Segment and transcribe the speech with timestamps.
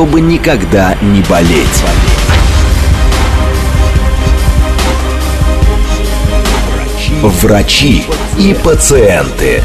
[0.00, 1.84] чтобы никогда не болеть.
[7.20, 8.06] Врачи
[8.38, 9.62] и пациенты.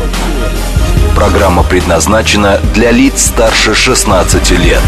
[1.15, 4.83] Программа предназначена для лиц старше 16 лет.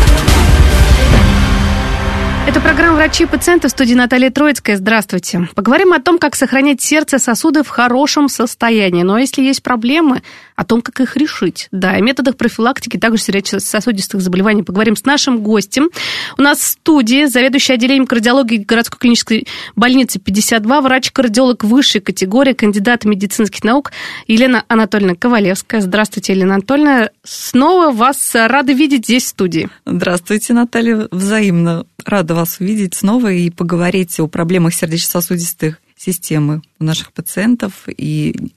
[2.47, 4.77] Это программа «Врачи и пациенты» в студии Наталья Троицкая.
[4.77, 5.49] Здравствуйте.
[5.53, 9.03] Поговорим о том, как сохранять сердце сосуды в хорошем состоянии.
[9.03, 10.21] Но если есть проблемы,
[10.57, 11.69] о том, как их решить.
[11.71, 15.89] Да, и методах профилактики также сердечно-сосудистых заболеваний поговорим с нашим гостем.
[16.35, 23.05] У нас в студии заведующий отделением кардиологии городской клинической больницы 52, врач-кардиолог высшей категории, кандидат
[23.05, 23.91] медицинских наук
[24.27, 25.79] Елена Анатольевна Ковалевская.
[25.79, 27.11] Здравствуйте, Елена Анатольевна.
[27.23, 29.69] Снова вас рады видеть здесь в студии.
[29.85, 31.07] Здравствуйте, Наталья.
[31.11, 38.53] Взаимно рада вас увидеть снова и поговорить о проблемах сердечно-сосудистых системы у наших пациентов и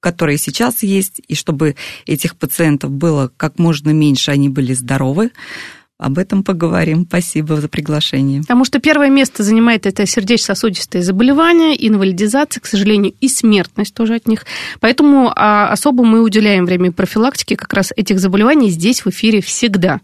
[0.00, 5.30] которые сейчас есть, и чтобы этих пациентов было как можно меньше, они были здоровы.
[5.98, 7.06] Об этом поговорим.
[7.08, 8.40] Спасибо за приглашение.
[8.40, 14.26] Потому что первое место занимает это сердечно-сосудистые заболевания, инвалидизация, к сожалению, и смертность тоже от
[14.26, 14.44] них.
[14.80, 20.00] Поэтому а, особо мы уделяем время профилактике как раз этих заболеваний здесь в эфире всегда.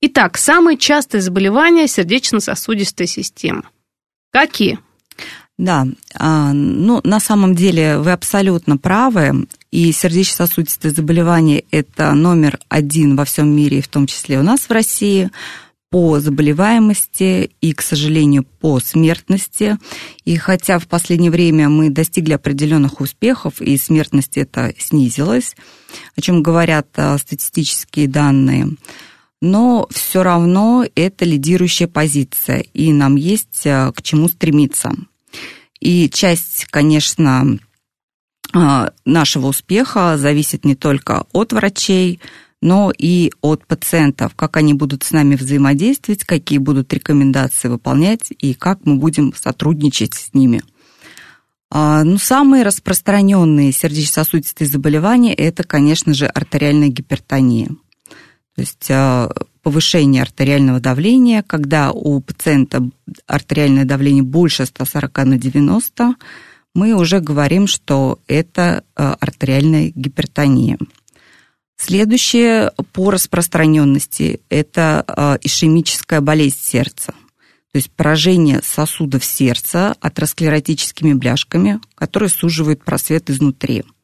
[0.00, 3.62] Итак, самые частые заболевания сердечно-сосудистой системы.
[4.30, 4.78] Какие?
[5.58, 13.16] Да, а, ну, на самом деле вы абсолютно правы, и сердечно-сосудистые заболевания– это номер один
[13.16, 15.30] во всем мире, в том числе у нас в России,
[15.90, 19.78] по заболеваемости и, к сожалению, по смертности.
[20.24, 25.56] И хотя в последнее время мы достигли определенных успехов, и смертность это снизилась,
[26.16, 28.76] о чем говорят а, статистические данные,
[29.40, 34.92] но все равно это лидирующая позиция, и нам есть а, к чему стремиться.
[35.80, 37.58] И часть, конечно,
[38.54, 42.20] а, нашего успеха зависит не только от врачей,
[42.62, 48.54] но и от пациентов, как они будут с нами взаимодействовать, какие будут рекомендации выполнять и
[48.54, 50.62] как мы будем сотрудничать с ними.
[51.70, 57.68] А, ну, самые распространенные сердечно-сосудистые заболевания– это, конечно же, артериальная гипертония.
[58.56, 59.30] То есть а,
[59.62, 62.82] повышение артериального давления, когда у пациента
[63.26, 66.14] артериальное давление больше 140 на 90,
[66.74, 70.78] мы уже говорим, что это э, артериальная гипертония.
[71.76, 77.12] Следующее по распространенности– это э, ишемическая болезнь сердца,
[77.72, 83.84] то есть поражение сосудов сердца атеросклеротическими бляшками, которые суживают просвет изнутри–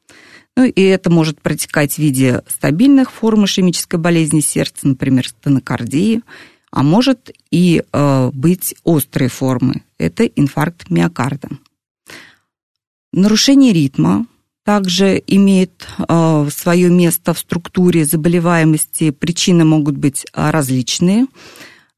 [0.56, 6.22] ну и это может протекать в виде стабильных форм ишемической болезни сердца, например, стенокардии,
[6.70, 9.82] а может и э, быть острые формы.
[9.98, 11.48] Это инфаркт миокарда.
[13.12, 14.26] Нарушение ритма
[14.64, 19.10] также имеет э, свое место в структуре заболеваемости.
[19.10, 21.26] Причины могут быть различные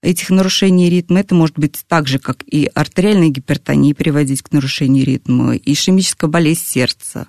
[0.02, 1.20] этих нарушений ритма.
[1.20, 6.28] Это может быть так же, как и артериальная гипертония приводить к нарушению ритма, и ишемическая
[6.28, 7.26] болезнь сердца,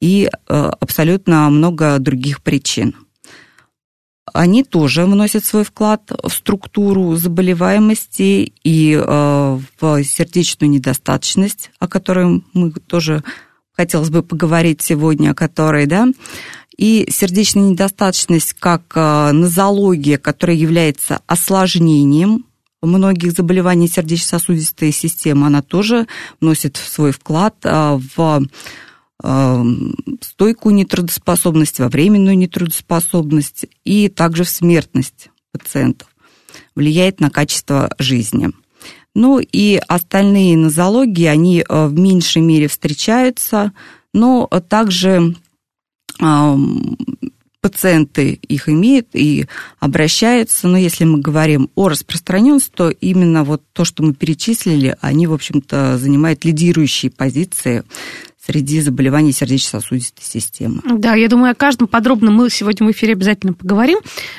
[0.00, 2.94] и э, абсолютно много других причин.
[4.32, 12.42] Они тоже вносят свой вклад в структуру заболеваемости и э, в сердечную недостаточность, о которой
[12.52, 13.24] мы тоже
[13.72, 16.08] хотелось бы поговорить сегодня, о которой, да,
[16.76, 22.44] и сердечная недостаточность как э, нозология, которая является осложнением
[22.80, 26.06] многих заболеваний сердечно-сосудистой системы, она тоже
[26.40, 28.46] вносит свой вклад в
[29.20, 36.08] стойкую нетрудоспособность, во временную нетрудоспособность и также в смертность пациентов.
[36.74, 38.50] Влияет на качество жизни.
[39.14, 43.72] Ну и остальные нозологии, они э, в меньшей мере встречаются,
[44.14, 45.34] но также
[47.60, 49.46] пациенты их имеют и
[49.78, 55.26] обращаются, но если мы говорим о распространенности, то именно вот то, что мы перечислили, они,
[55.26, 57.84] в общем-то, занимают лидирующие позиции
[58.48, 60.80] среди заболеваний сердечно-сосудистой системы.
[60.84, 63.98] Да, я думаю, о каждом подробно мы сегодня в эфире обязательно поговорим.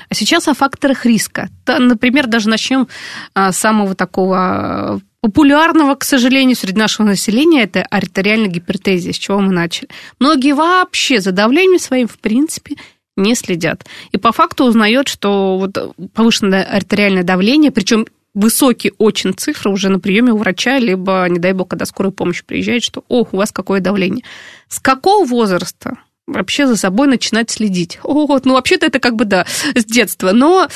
[0.09, 1.49] А сейчас о факторах риска.
[1.67, 2.87] Например, даже начнем
[3.35, 9.17] а, с самого такого а, популярного, к сожалению, среди нашего населения, это артериальная гипертезия, с
[9.17, 9.89] чего мы начали.
[10.19, 12.77] Многие вообще за давлением своим, в принципе,
[13.15, 13.85] не следят.
[14.11, 19.99] И по факту узнает, что вот повышенное артериальное давление, причем высокие очень цифры уже на
[19.99, 23.51] приеме у врача, либо, не дай бог, когда скорая помощь приезжает, что, о, у вас
[23.51, 24.23] какое давление.
[24.67, 25.97] С какого возраста
[26.27, 27.99] вообще за собой начинать следить?
[28.03, 29.45] О, ну вообще-то это как бы, да,
[29.75, 30.67] с детства, но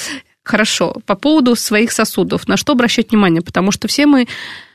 [0.43, 4.27] хорошо, по поводу своих сосудов, на что обращать внимание, потому что все мы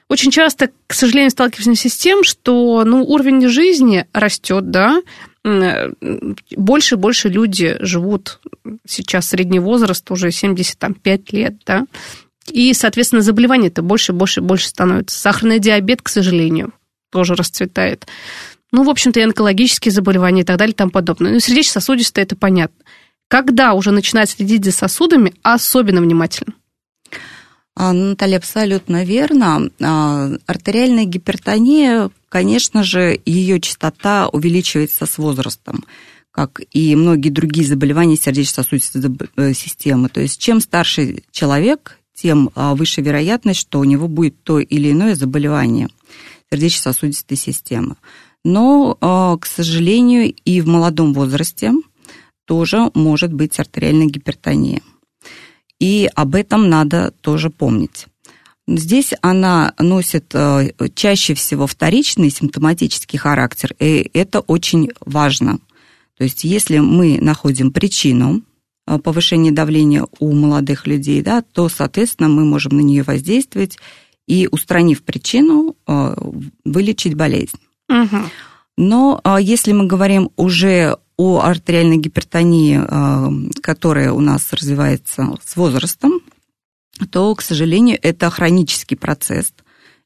[0.09, 5.03] очень часто, к сожалению, сталкиваемся с тем, что ну, уровень жизни растет, да,
[6.57, 8.41] больше и больше люди живут
[8.87, 11.87] сейчас средний возраст уже 75 лет, да,
[12.51, 15.19] и, соответственно, заболеваний-то больше, больше, больше становится.
[15.19, 16.73] Сахарный диабет, к сожалению,
[17.11, 18.07] тоже расцветает.
[18.71, 21.33] Ну, в общем-то, и онкологические заболевания и так далее и тому подобное.
[21.33, 22.85] Ну, сердечно-сосудистое, это понятно.
[23.29, 26.55] Когда уже начинать следить за сосудами, особенно внимательно?
[27.75, 29.71] А, Наталья, абсолютно верно.
[29.81, 35.85] А, артериальная гипертония, конечно же, ее частота увеличивается с возрастом
[36.31, 39.03] как и многие другие заболевания сердечно-сосудистой
[39.39, 40.09] э, системы.
[40.09, 44.91] То есть чем старше человек, тем а, выше вероятность, что у него будет то или
[44.91, 45.89] иное заболевание
[46.51, 47.97] сердечно-сосудистой системы.
[48.45, 48.95] Но,
[49.41, 51.73] к сожалению, и в молодом возрасте
[52.47, 54.81] тоже может быть артериальная гипертония
[55.79, 58.07] и об этом надо тоже помнить.
[58.67, 65.59] Здесь она носит э, чаще всего вторичный симптоматический характер, и это очень важно.
[66.19, 68.43] То есть если мы находим причину
[68.89, 73.79] э, повышения давления у молодых людей, да, то, соответственно, мы можем на нее воздействовать
[74.27, 76.15] и, устранив причину, э,
[76.65, 77.59] вылечить болезнь.
[77.89, 78.19] Угу.
[78.79, 86.21] Но если мы говорим уже о артериальной гипертонии, э, которая у нас развивается с возрастом,
[87.11, 89.53] то, к сожалению, это хронический процесс,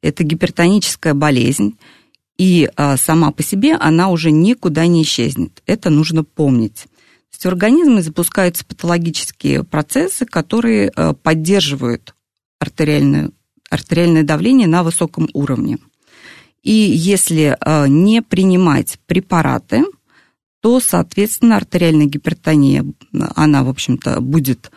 [0.00, 1.78] это гипертоническая болезнь,
[2.38, 5.62] и э, сама по себе она уже никуда не исчезнет.
[5.66, 6.86] Это нужно помнить.
[7.42, 12.14] В организме запускаются патологические процессы, которые э, поддерживают
[12.58, 13.30] артериальное,
[13.68, 15.78] артериальное давление на высоком уровне.
[16.62, 17.58] И если
[17.88, 19.84] не принимать препараты,
[20.60, 22.86] то, соответственно, артериальная гипертония,
[23.34, 24.70] она, в общем-то, будет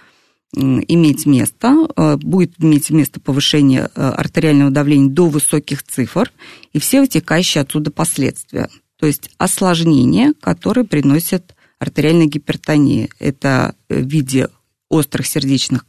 [0.56, 6.32] иметь место, э, будет иметь место повышение э, артериального давления до высоких цифр
[6.74, 8.70] и все вытекающие отсюда последствия.
[8.98, 11.55] То есть осложнения, которые приносят
[11.86, 13.10] артериальная гипертония.
[13.20, 14.50] Это в виде
[14.90, 15.86] острых сердечных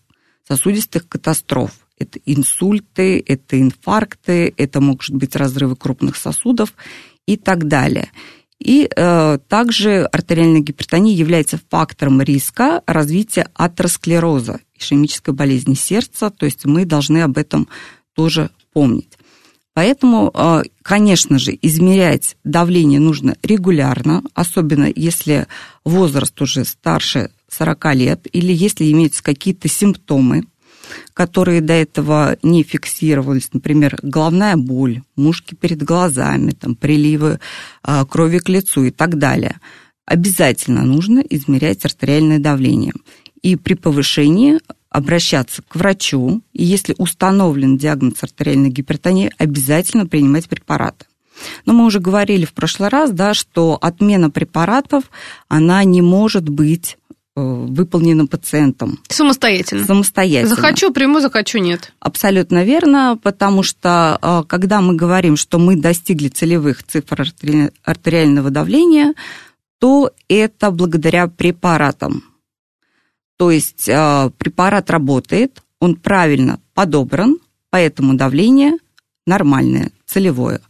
[0.47, 1.73] сосудистых катастроф.
[1.99, 6.75] Это инсульты, это инфаркты, это могут быть разрывы крупных сосудов
[7.27, 8.11] и так далее.
[8.59, 16.65] И э, также артериальная гипертония является фактором риска развития атеросклероза, ишемической болезни сердца, то есть
[16.65, 17.69] мы должны об этом
[18.15, 19.19] тоже помнить.
[19.76, 25.49] Поэтому, э, конечно же, измерять давление нужно регулярно, особенно если
[25.84, 30.44] возраст уже старше 40 лет или если имеются какие-то симптомы
[31.14, 37.40] которые до этого не фиксировались, например, головная боль, мушки перед глазами, там, приливы
[37.82, 39.58] а, крови к лицу и так далее,
[40.06, 42.93] обязательно нужно измерять артериальное давление.
[43.43, 44.61] И при повышении
[44.97, 51.07] обращаться к врачу, и если установлен диагноз артериальной гипертонии, обязательно принимать препараты.
[51.67, 55.05] Но мы уже говорили в прошлый раз, да, что отмена препаратов,
[55.49, 56.97] она не может быть
[57.39, 58.99] Э, выполнено пациентом.
[59.09, 59.85] Самостоятельно?
[59.85, 60.55] Самостоятельно.
[60.55, 61.93] Захочу, приму, захочу, нет.
[62.01, 67.26] Абсолютно верно, потому что э, когда мы говорим, что мы достигли целевых цифр
[67.85, 69.12] артериального давления,
[69.79, 72.23] то это благодаря препаратам.
[73.37, 77.38] То есть э, препарат работает, он правильно подобран,
[77.71, 78.78] поэтому давление
[79.26, 80.61] нормальное, целевое.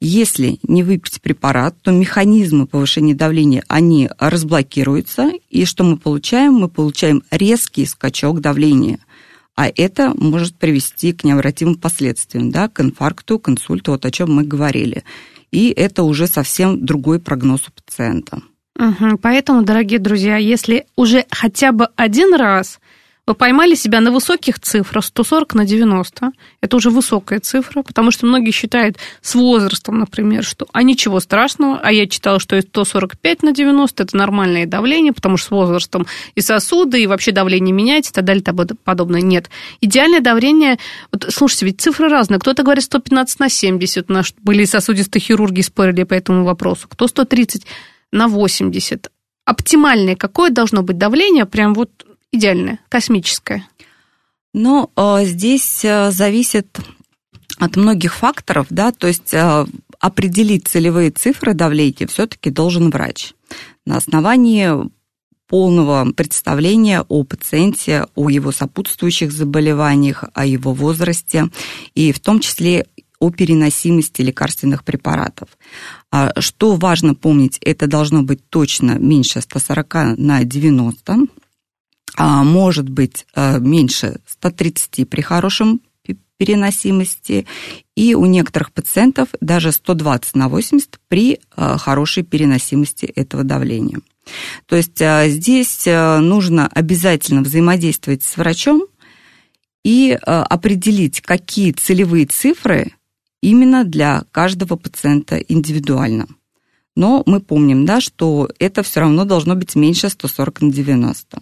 [0.00, 6.54] Если не выпить препарат, то механизмы повышения давления, они разблокируются, и что мы получаем?
[6.54, 8.98] Мы получаем резкий скачок давления.
[9.56, 14.34] А это может привести к необратимым последствиям, да, к инфаркту, к инсульту, вот о чем
[14.34, 15.04] мы говорили.
[15.50, 18.40] И это уже совсем другой прогноз у пациента.
[18.80, 22.80] Угу, поэтому, дорогие друзья, если уже хотя бы один раз
[23.26, 26.32] вы поймали себя на высоких цифрах, 140 на 90.
[26.62, 31.78] Это уже высокая цифра, потому что многие считают с возрастом, например, что а ничего страшного,
[31.78, 36.40] а я читала, что 145 на 90 это нормальное давление, потому что с возрастом и
[36.40, 39.20] сосуды, и вообще давление меняется и так далее и тому подобное.
[39.20, 39.50] Нет.
[39.82, 40.78] Идеальное давление,
[41.12, 42.40] вот слушайте, ведь цифры разные.
[42.40, 47.66] Кто-то говорит 115 на 70, у были сосудистые хирурги спорили по этому вопросу, кто 130
[48.12, 49.10] на 80.
[49.44, 51.90] Оптимальное какое должно быть давление, прям вот
[52.32, 53.66] идеальное, космическое?
[54.52, 56.78] Ну, а, здесь а, зависит
[57.58, 59.66] от многих факторов, да, то есть а,
[59.98, 63.34] определить целевые цифры давления все-таки должен врач
[63.86, 64.90] на основании
[65.46, 71.48] полного представления о пациенте, о его сопутствующих заболеваниях, о его возрасте
[71.94, 72.86] и в том числе
[73.20, 75.50] о переносимости лекарственных препаратов.
[76.10, 81.18] А что важно помнить, это должно быть точно меньше 140 на 90,
[82.16, 85.82] а может быть э, меньше 130 при хорошем
[86.38, 87.46] переносимости,
[87.94, 94.00] и у некоторых пациентов даже 120 на 80 при э, хорошей переносимости этого давления.
[94.64, 98.86] То есть э, здесь нужно обязательно взаимодействовать с врачом
[99.84, 102.92] и определить, какие целевые цифры
[103.42, 106.26] именно для каждого пациента индивидуально.
[106.96, 111.40] Но мы помним, да, что это все равно должно быть меньше 140 на 90.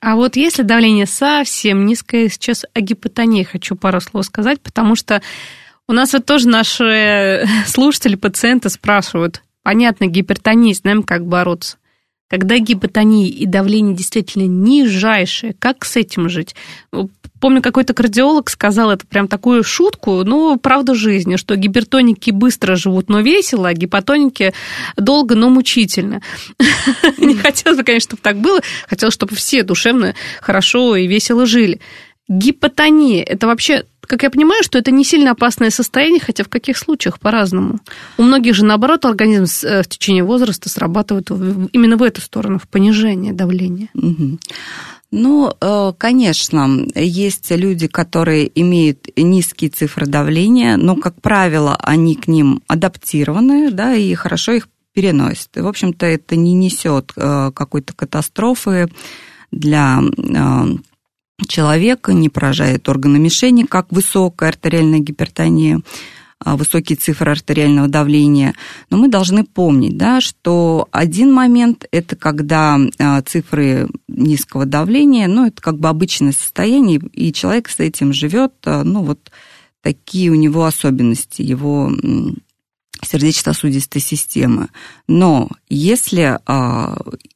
[0.00, 5.22] А вот если давление совсем низкое, сейчас о гипотонии хочу пару слов сказать, потому что
[5.88, 11.76] у нас вот тоже наши слушатели, пациенты спрашивают, понятно, гипертония, знаем, как бороться.
[12.28, 16.56] Когда гипотония и давление действительно нижайшее, как с этим жить?
[17.42, 23.08] Помню, какой-то кардиолог сказал это прям такую шутку, ну, правда жизни, что гипертоники быстро живут,
[23.08, 24.54] но весело, а гипотоники
[24.96, 26.22] долго, но мучительно.
[27.18, 28.60] Не хотелось бы, конечно, чтобы так было.
[28.88, 31.80] Хотелось, чтобы все душевно, хорошо и весело жили.
[32.28, 36.76] Гипотония– это вообще как я понимаю, что это не сильно опасное состояние, хотя в каких
[36.76, 37.78] случаях по-разному.
[38.18, 41.30] У многих же, наоборот, организм э, в течение возраста срабатывает
[41.72, 43.88] именно в эту сторону, в понижение давления.
[43.94, 44.38] Угу.
[45.14, 52.28] Ну, э, конечно, есть люди, которые имеют низкие цифры давления, но, как правило, они к
[52.28, 55.54] ним адаптированы, да, и хорошо их переносят.
[55.58, 58.88] И, в общем-то, это не несет э, какой-то катастрофы
[59.50, 60.00] для
[61.46, 65.82] человека, не поражает органы мишени, как высокая артериальная гипертония,
[66.44, 68.54] высокие цифры артериального давления.
[68.90, 75.46] Но мы должны помнить, да, что один момент– это когда а, цифры низкого давления, ну,
[75.46, 79.30] это как бы обычное состояние, и человек с этим живет, а, ну, вот
[79.82, 81.92] такие у него особенности, его
[83.04, 84.68] сердечно-сосудистой системы.
[85.08, 86.38] Но если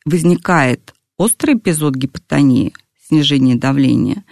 [0.05, 2.73] возникает острый эпизод гипотонии–
[3.09, 4.25] снижение давления,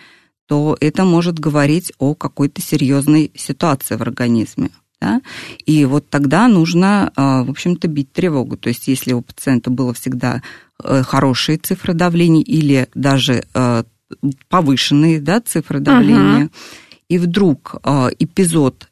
[0.47, 4.71] то это может говорить о какой-то серьезной ситуации в организме.
[5.01, 5.21] Да?
[5.67, 8.57] И вот тогда нужно, а, в общем-то, бить тревогу.
[8.57, 10.43] То есть если у пациента было всегда
[10.83, 13.85] э, хорошие цифры давления или даже э,
[14.49, 16.53] повышенные да, цифры давления, угу.
[17.09, 18.89] и вдруг э, эпизод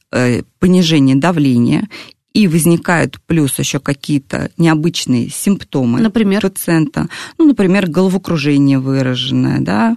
[0.58, 1.88] понижения давления
[2.32, 6.40] и возникают плюс еще какие-то необычные симптомы например?
[6.42, 7.08] пациента.
[7.38, 9.96] Ну, например, головокружение выраженное, да,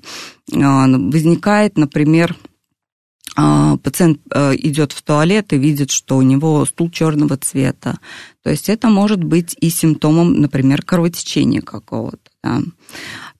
[0.54, 2.36] а, возникает, например,
[3.38, 8.00] а, пациент э, идет в туалет и видит, что у него стул черного цвета.
[8.44, 12.20] То есть это может быть и симптомом, например, кровотечения какого-то.
[12.42, 12.62] Да.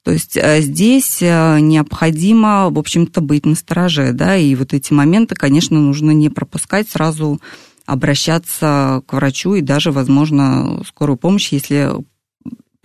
[0.04, 5.34] То есть э, здесь э, необходимо, в общем-то, быть настороже, да, и вот эти моменты,
[5.34, 7.40] конечно, нужно не пропускать сразу
[7.86, 11.92] обращаться к врачу и даже, возможно, скорую помощь, если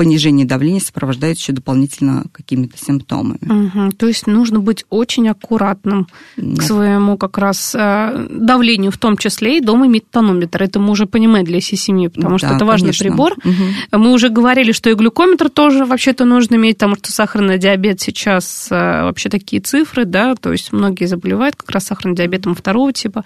[0.01, 3.39] понижение давления сопровождается еще дополнительно какими-то симптомами.
[3.43, 6.07] Угу, то есть нужно быть очень аккуратным
[6.39, 6.57] да.
[6.59, 10.63] к своему как раз э, давлению, в том числе и дома иметь тонометр.
[10.63, 13.05] Это мы уже понимаем для всей семьи, потому да, что это важный конечно.
[13.11, 13.33] прибор.
[13.45, 14.01] Угу.
[14.01, 18.69] Мы уже говорили, что и глюкометр тоже вообще-то нужно иметь, потому что сахарный диабет сейчас
[18.71, 23.23] э, вообще такие цифры, да, то есть многие заболевают как раз сахарным диабетом второго типа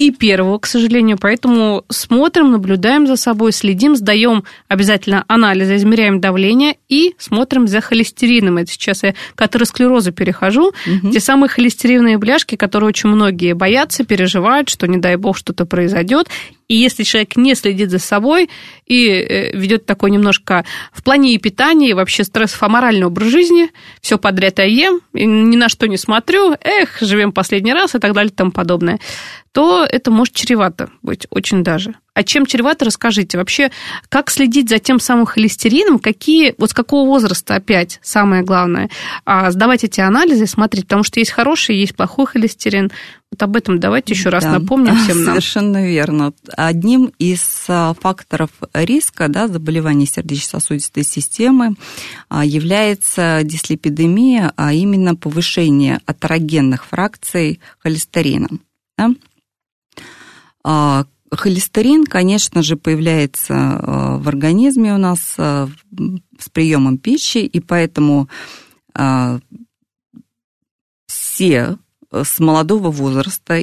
[0.00, 1.18] и первого, к сожалению.
[1.20, 8.56] Поэтому смотрим, наблюдаем за собой, следим, сдаем обязательно анализы, измеряем давление и смотрим за холестерином.
[8.56, 10.68] Это сейчас я к атеросклерозу перехожу.
[10.68, 11.10] Угу.
[11.12, 16.28] Те самые холестериновые бляшки, которые очень многие боятся, переживают, что не дай бог что-то произойдет.
[16.70, 18.48] И если человек не следит за собой
[18.86, 24.18] и э, ведет такой немножко в плане и питания, и вообще стрессово-моральный образ жизни, все
[24.18, 28.12] подряд я ем, и ни на что не смотрю, эх, живем последний раз и так
[28.12, 29.00] далее и тому подобное,
[29.50, 31.94] то это может чревато быть очень даже.
[32.12, 33.38] А чем чревато, расскажите.
[33.38, 33.70] Вообще,
[34.08, 38.90] как следить за тем самым холестерином, какие, вот с какого возраста опять, самое главное,
[39.24, 42.90] а сдавать эти анализы, смотреть, потому что есть хороший, есть плохой холестерин.
[43.30, 45.34] Вот об этом давайте еще раз да, напомним всем нам.
[45.34, 46.32] Совершенно верно.
[46.56, 51.76] Одним из а, факторов риска да, заболеваний сердечно-сосудистой системы
[52.28, 58.48] а, является дислепидемия, а именно повышение атерогенных фракций холестерина.
[58.98, 59.10] Да?
[61.30, 65.68] Холестерин, конечно же, появляется э, в организме у нас э,
[66.38, 68.28] с приемом пищи, и поэтому
[68.98, 69.38] э,
[71.06, 71.78] все
[72.12, 73.62] с молодого возраста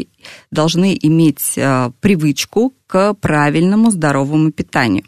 [0.51, 1.59] должны иметь
[1.99, 5.03] привычку к правильному здоровому питанию.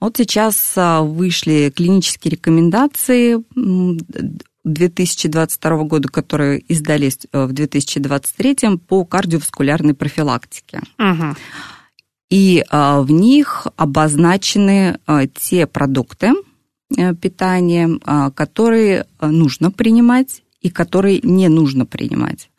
[0.00, 3.36] Вот сейчас вышли клинические рекомендации
[4.64, 10.80] 2022 года, которые издались э, в 2023 по кардиоваскулярной профилактике.
[10.98, 11.36] Угу.
[12.30, 16.32] И а, в них обозначены а, те продукты
[16.96, 17.98] э, питания,
[18.34, 22.50] которые нужно принимать и которые не нужно принимать,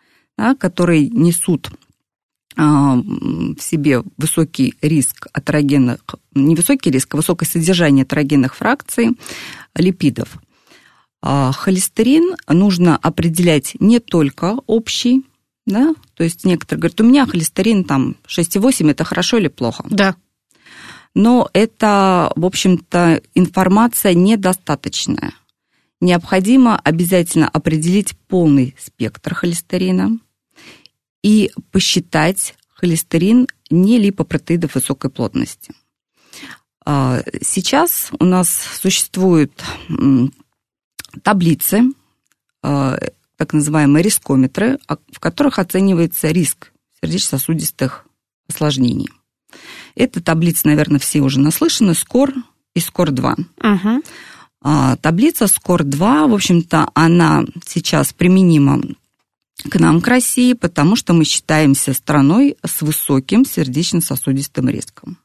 [0.58, 1.70] которые несут
[2.56, 6.00] в себе высокий риск атерогенных,
[6.34, 9.12] не высокий риск, а высокое содержание атерогенных фракций
[9.76, 10.40] липидов.
[11.22, 15.26] А холестерин нужно определять не только общий,
[15.66, 19.86] да, то есть некоторые говорят, у меня холестерин там 6,8, это хорошо или плохо?
[19.90, 20.16] Да.
[21.14, 25.34] Но это, в общем-то, информация недостаточная.
[26.02, 30.18] Необходимо обязательно определить полный спектр холестерина
[31.22, 35.74] и посчитать холестерин не липопротеидов высокой плотности.
[36.86, 39.52] А, сейчас у нас существует
[41.20, 41.84] таблицы,
[42.64, 42.98] э,
[43.38, 46.72] так называемые рискометры, а, в которых оценивается риск
[47.02, 48.06] сердечно-сосудистых
[48.50, 49.10] осложнений.
[49.96, 52.34] Это таблица, наверное, все уже наслышаны, СКОР
[52.76, 53.46] и СКОР-2.
[53.64, 54.04] Угу.
[55.02, 58.82] Таблица СКОР-2, в общем-то, она сейчас применима
[59.70, 65.18] к нам, к России, потому что мы считаемся страной с высоким сердечно-сосудистым риском.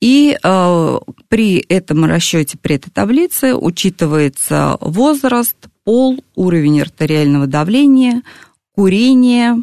[0.00, 0.98] И э,
[1.28, 8.22] при этом расчете, при этой таблице учитывается возраст, пол, уровень артериального давления,
[8.72, 9.56] курение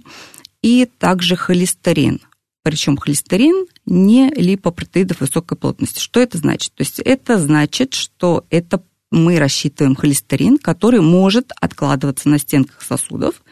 [0.62, 2.22] и также холестерин.
[2.64, 6.00] Причем холестерин не липопротеидов высокой плотности.
[6.00, 6.74] Что это значит?
[6.74, 13.44] То есть это значит, что это мы рассчитываем холестерин, который может откладываться на стенках сосудов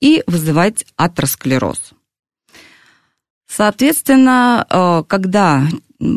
[0.00, 1.92] и вызывать атеросклероз.
[3.46, 5.68] Соответственно, э, когда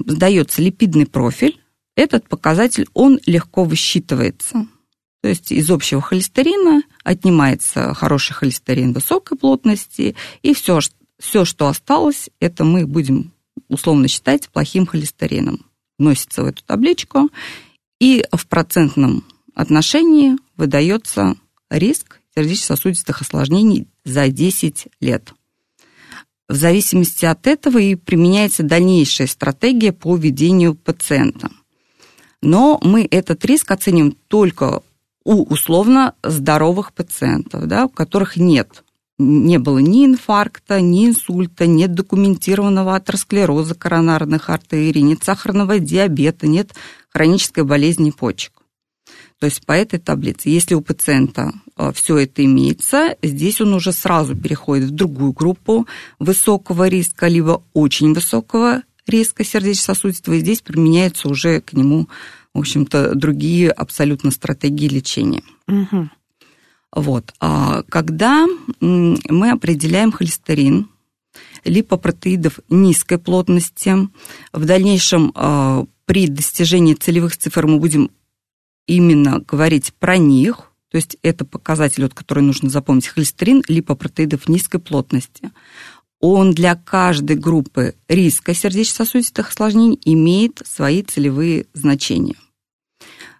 [0.06, 1.60] сдается липидный профиль,
[1.96, 4.68] этот показатель, он легко высчитывается.
[5.22, 10.80] То есть из общего холестерина отнимается хороший холестерин высокой плотности, и все,
[11.20, 13.34] все, что осталось, это мы будем
[13.68, 15.66] условно считать плохим холестерином.
[15.98, 17.30] Вносится в эту табличку,
[18.00, 21.36] и в процентном отношении выдается
[21.70, 25.34] риск сердечно-сосудистых осложнений за 10 лет.
[26.50, 31.50] В зависимости от этого и применяется дальнейшая стратегия по ведению пациента.
[32.42, 34.82] Но мы этот риск оценим только
[35.26, 38.84] у условно здоровых пациентов, да, у которых нет
[39.18, 46.74] не было ни инфаркта, ни инсульта, нет документированного атеросклероза коронарных артерий, нет сахарного диабета, нет
[47.10, 48.54] хронической болезни почек.
[49.40, 53.92] То есть по этой таблице, если у пациента э, все это имеется, здесь он уже
[53.92, 61.30] сразу переходит в другую группу высокого риска, либо очень высокого риска сердечно-сосудистого, и здесь применяются
[61.30, 62.08] уже к нему,
[62.54, 65.44] в общем-то, другие абсолютно стратегии лечения.
[65.68, 66.10] Угу.
[66.94, 67.34] Вот.
[67.40, 68.48] А когда
[68.80, 70.90] мы определяем холестерин,
[71.64, 73.96] липопротеидов низкой плотности,
[74.52, 78.10] в дальнейшем э, при достижении целевых цифр мы будем
[78.88, 84.80] именно говорить про них, то есть это показатель, вот, который нужно запомнить, холестерин липопротеидов низкой
[84.80, 85.52] плотности.
[86.20, 92.36] Он для каждой группы риска сердечно-сосудистых осложнений имеет свои целевые значения.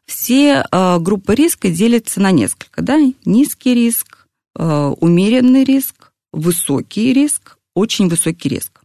[0.06, 2.82] Все э, группы риска делятся на несколько.
[2.82, 3.00] Да?
[3.26, 8.82] Низкий риск, э, умеренный риск, высокий риск, очень высокий риск.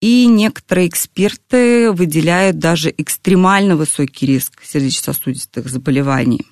[0.00, 6.46] И некоторые эксперты выделяют даже экстремально высокий риск сердечно-сосудистых заболеваний.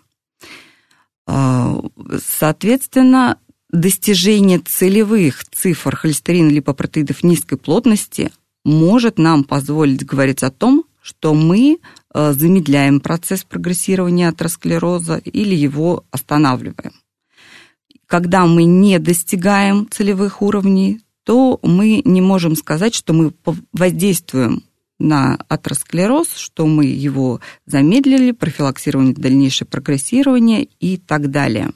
[1.27, 1.81] А,
[2.19, 3.39] соответственно,
[3.71, 8.33] достижение целевых цифр холестерина липопротеидов низкой плотности
[8.65, 11.79] может нам позволить говорить о том, что мы
[12.13, 16.93] а, замедляем процесс прогрессирования атеросклероза или его останавливаем.
[18.07, 23.33] Когда мы не достигаем целевых уровней, то мы не можем сказать, что мы
[23.73, 24.63] воздействуем
[25.01, 31.73] на атеросклероз, что мы его замедлили, профилаксировали дальнейшее прогрессирование и так далее.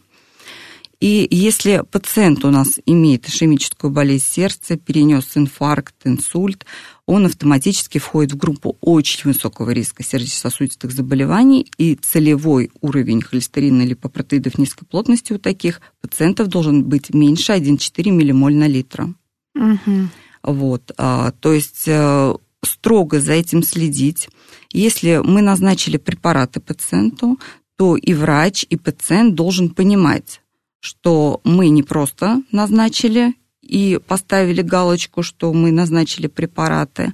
[1.00, 6.64] И если пациент у нас имеет ишемическую болезнь сердца, перенес инфаркт, инсульт,
[7.06, 13.90] он автоматически входит в группу очень высокого риска сердечно-сосудистых заболеваний, и целевой уровень холестерина или
[13.90, 19.08] липопротеидов низкой плотности у таких пациентов должен быть меньше 1,4 миллимоль на литр.
[19.54, 20.08] Угу.
[20.42, 24.28] Вот, а, то есть э, строго за этим следить.
[24.72, 27.38] Если мы назначили препараты пациенту,
[27.76, 30.40] то и врач, и пациент должен понимать,
[30.80, 37.12] что мы не просто назначили и поставили галочку, что мы назначили препараты,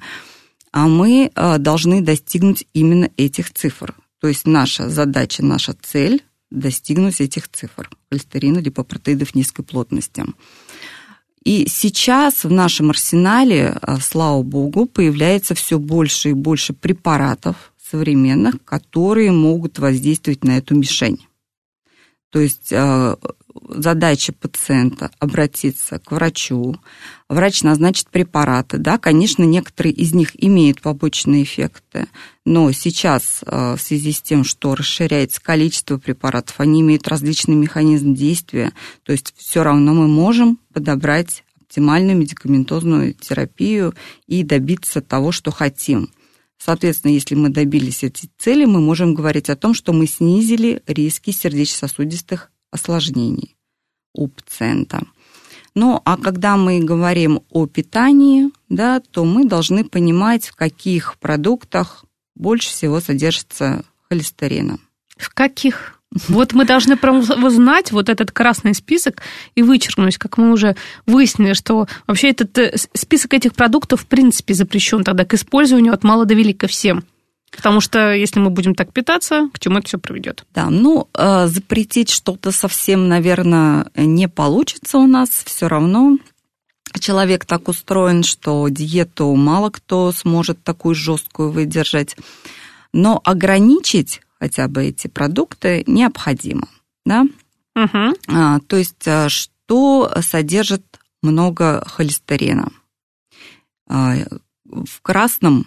[0.72, 3.94] а мы э, должны достигнуть именно этих цифр.
[4.20, 10.25] То есть наша задача, наша цель достигнуть этих цифр холестерина, липопротеидов низкой плотности.
[11.47, 18.57] И сейчас в нашем арсенале, э, слава богу, появляется все больше и больше препаратов современных,
[18.65, 21.25] которые могут воздействовать на эту мишень.
[22.31, 23.17] То есть э,
[23.69, 26.77] задача пациента обратиться к врачу,
[27.29, 28.79] врач назначит препараты.
[28.79, 32.07] Да, конечно, некоторые из них имеют побочные эффекты,
[32.45, 38.14] но сейчас э, в связи с тем, что расширяется количество препаратов, они имеют различный механизм
[38.14, 38.73] действия,
[39.05, 43.95] то есть все равно мы можем подобрать оптимальную медикаментозную терапию
[44.27, 46.11] и добиться того, что хотим.
[46.59, 51.31] Соответственно, если мы добились этой цели, мы можем говорить о том, что мы снизили риски
[51.31, 53.57] сердечно-сосудистых осложнений
[54.14, 55.02] у пациента.
[55.74, 62.05] Ну, а когда мы говорим о питании, да, то мы должны понимать, в каких продуктах
[62.35, 64.79] больше всего содержится холестерина.
[65.18, 66.00] В каких?
[66.29, 69.22] Вот мы должны прям знать вот этот красный список
[69.55, 74.55] и вычеркнуть, как мы уже выяснили, что вообще этот э, список этих продуктов в принципе
[74.55, 77.05] запрещен тогда к использованию от мала до велика всем.
[77.51, 80.45] Потому что если мы будем так питаться, к чему это все приведет?
[80.55, 86.19] Да, ну, э, запретить что-то совсем, наверное, не получится у нас все равно.
[86.99, 92.17] Человек так устроен, что диету мало кто сможет такую жесткую выдержать.
[92.93, 96.69] Но ограничить хотя бы эти продукты необходимо.
[97.05, 97.25] Да?
[97.75, 98.15] Угу.
[98.29, 100.83] А, то есть, э, что содержит
[101.23, 102.71] много холестерина?
[103.89, 104.15] А,
[104.65, 105.67] в красном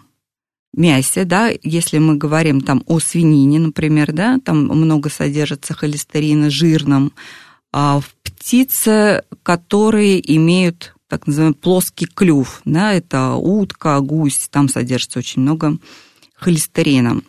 [0.74, 7.14] мясе, да, если мы говорим там о свинине, например, да, там много содержится холестерина жирном,
[7.72, 15.20] а в птице, которые имеют так называемый плоский клюв, да, это утка, гусь, там содержится
[15.20, 15.78] очень много
[16.36, 17.22] холестерина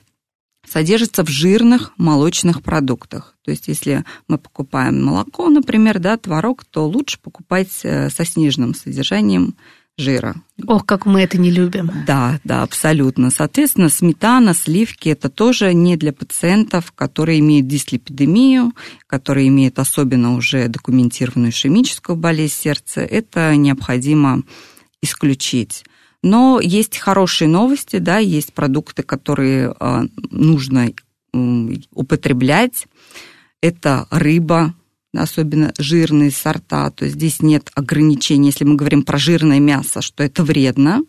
[0.70, 3.36] содержится в жирных молочных продуктах.
[3.44, 8.74] То есть, если мы покупаем молоко, например, да, творог, то лучше покупать э, со сниженным
[8.74, 9.56] содержанием
[10.00, 10.34] жира.
[10.66, 11.90] Ох, как мы это не любим.
[12.06, 13.30] Да, да, абсолютно.
[13.30, 18.72] Соответственно, сметана, сливки– это тоже не для пациентов, которые имеют дислепидемию,
[19.06, 23.00] которые имеют особенно уже документированную ишемическую болезнь сердца.
[23.00, 24.42] Это необходимо
[25.02, 25.84] исключить.
[26.22, 30.90] Но есть хорошие новости, да, есть продукты, которые а, нужно
[31.92, 32.86] употреблять.
[33.62, 34.74] Это рыба,
[35.14, 38.48] особенно жирные сорта, то есть здесь нет ограничений.
[38.48, 41.02] Если мы говорим про жирное мясо, что это вредно,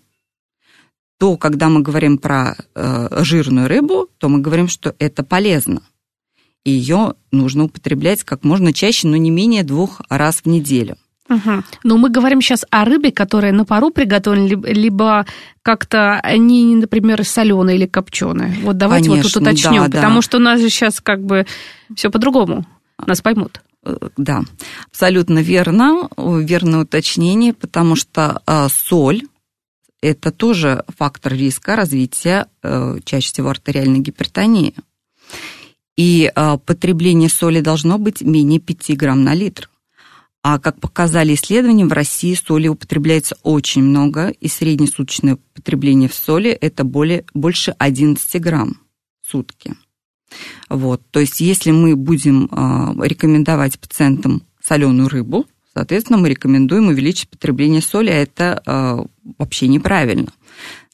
[1.20, 5.84] то когда мы говорим про э, жирную рыбу, то мы говорим, что это полезно.
[6.64, 10.98] И ее нужно употреблять как можно чаще, но не менее двух раз в неделю.
[11.30, 11.64] Угу.
[11.84, 15.26] Но мы говорим сейчас о рыбе, которая на пару приготовлена, либо
[15.62, 18.58] как-то они, например, соленые или копченые.
[18.64, 20.22] Вот давайте Конечно, вот тут уточнем, да, потому да.
[20.22, 21.46] что у нас же сейчас как бы
[21.96, 22.66] все по-другому.
[23.06, 23.62] Нас поймут.
[24.17, 24.44] Да,
[24.88, 29.24] абсолютно верно, верное уточнение, потому что э, соль
[30.02, 34.76] это тоже фактор риска развития э, чаще всего артериальной гипертонии.
[35.98, 36.32] И
[36.65, 39.70] потребление соли должно быть менее 5 грамм на литр.
[40.44, 46.50] А как показали исследования, в России соли употребляется очень много, и среднесуточное потребление в соли
[46.50, 48.82] это более, больше 11 грамм
[49.22, 49.76] в сутки.
[50.70, 57.30] Вот, то есть если мы будем э, рекомендовать пациентам соленую рыбу, соответственно, мы рекомендуем увеличить
[57.30, 59.06] потребление соли, а это э,
[59.38, 60.32] вообще неправильно.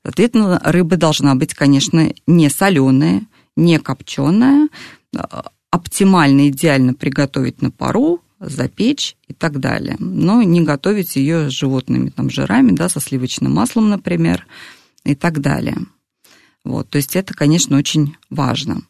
[0.04, 3.24] Соответственно, рыба должна быть, конечно, не соленая,
[3.56, 4.70] не копченая,
[5.70, 9.96] оптимально, идеально приготовить на пару, запечь и так далее.
[10.00, 14.46] Но не готовить ее с животными там, жирами, да, со сливочным маслом, например,
[15.04, 15.78] и так далее.
[16.64, 18.82] Вот, то есть это, конечно, очень важно.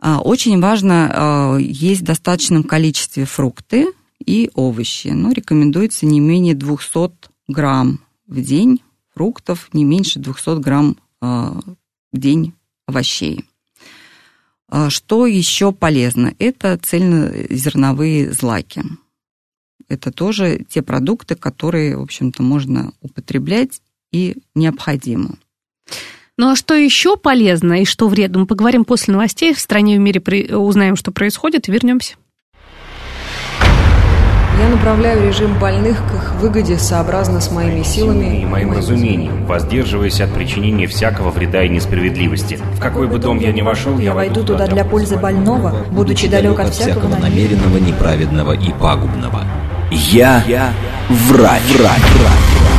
[0.00, 3.92] А, очень важно а, есть в достаточном количестве фрукты
[4.24, 5.08] и овощи.
[5.08, 8.82] Но рекомендуется не менее 200 грамм в день
[9.14, 11.60] фруктов, не меньше 200 грамм а,
[12.12, 12.54] в день
[12.86, 13.44] овощей.
[14.88, 16.34] Что еще полезно?
[16.38, 18.82] Это цельнозерновые злаки.
[19.88, 23.80] Это тоже те продукты, которые, в общем-то, можно употреблять
[24.12, 25.36] и необходимо.
[26.38, 29.52] Ну а что еще полезно и что вредно, мы поговорим после новостей.
[29.52, 30.22] В стране и в мире
[30.56, 32.14] узнаем, что происходит, и вернемся.
[34.60, 40.20] Я направляю режим больных к их выгоде сообразно с моими силами и моим разумением, воздерживаясь
[40.20, 42.60] от причинения всякого вреда и несправедливости.
[42.74, 46.58] В какой бы дом я ни вошел, я войду туда для пользы больного, будучи далек
[46.60, 49.44] от всякого намеренного, неправедного и пагубного.
[49.90, 50.72] Я, я
[51.08, 51.62] врач.
[51.76, 52.00] врач.
[52.00, 52.77] врач.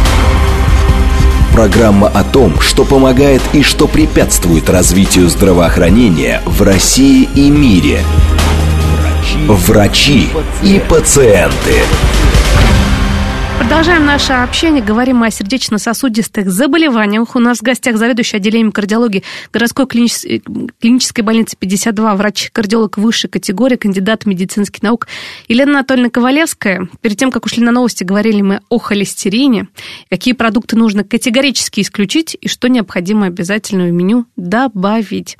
[1.60, 8.00] Программа о том, что помогает и что препятствует развитию здравоохранения в России и мире.
[9.46, 10.30] Врачи
[10.64, 11.82] и пациенты.
[13.60, 14.82] Продолжаем наше общение.
[14.82, 17.36] Говорим о сердечно-сосудистых заболеваниях.
[17.36, 20.42] У нас в гостях заведующий отделением кардиологии городской клинической,
[20.80, 25.10] клинической больницы 52, врач-кардиолог высшей категории, кандидат медицинских наук
[25.50, 26.88] Елена Анатольевна Ковалевская.
[27.02, 29.68] Перед тем, как ушли на новости, говорили мы о холестерине,
[30.10, 35.38] какие продукты нужно категорически исключить и что необходимо обязательно в меню добавить.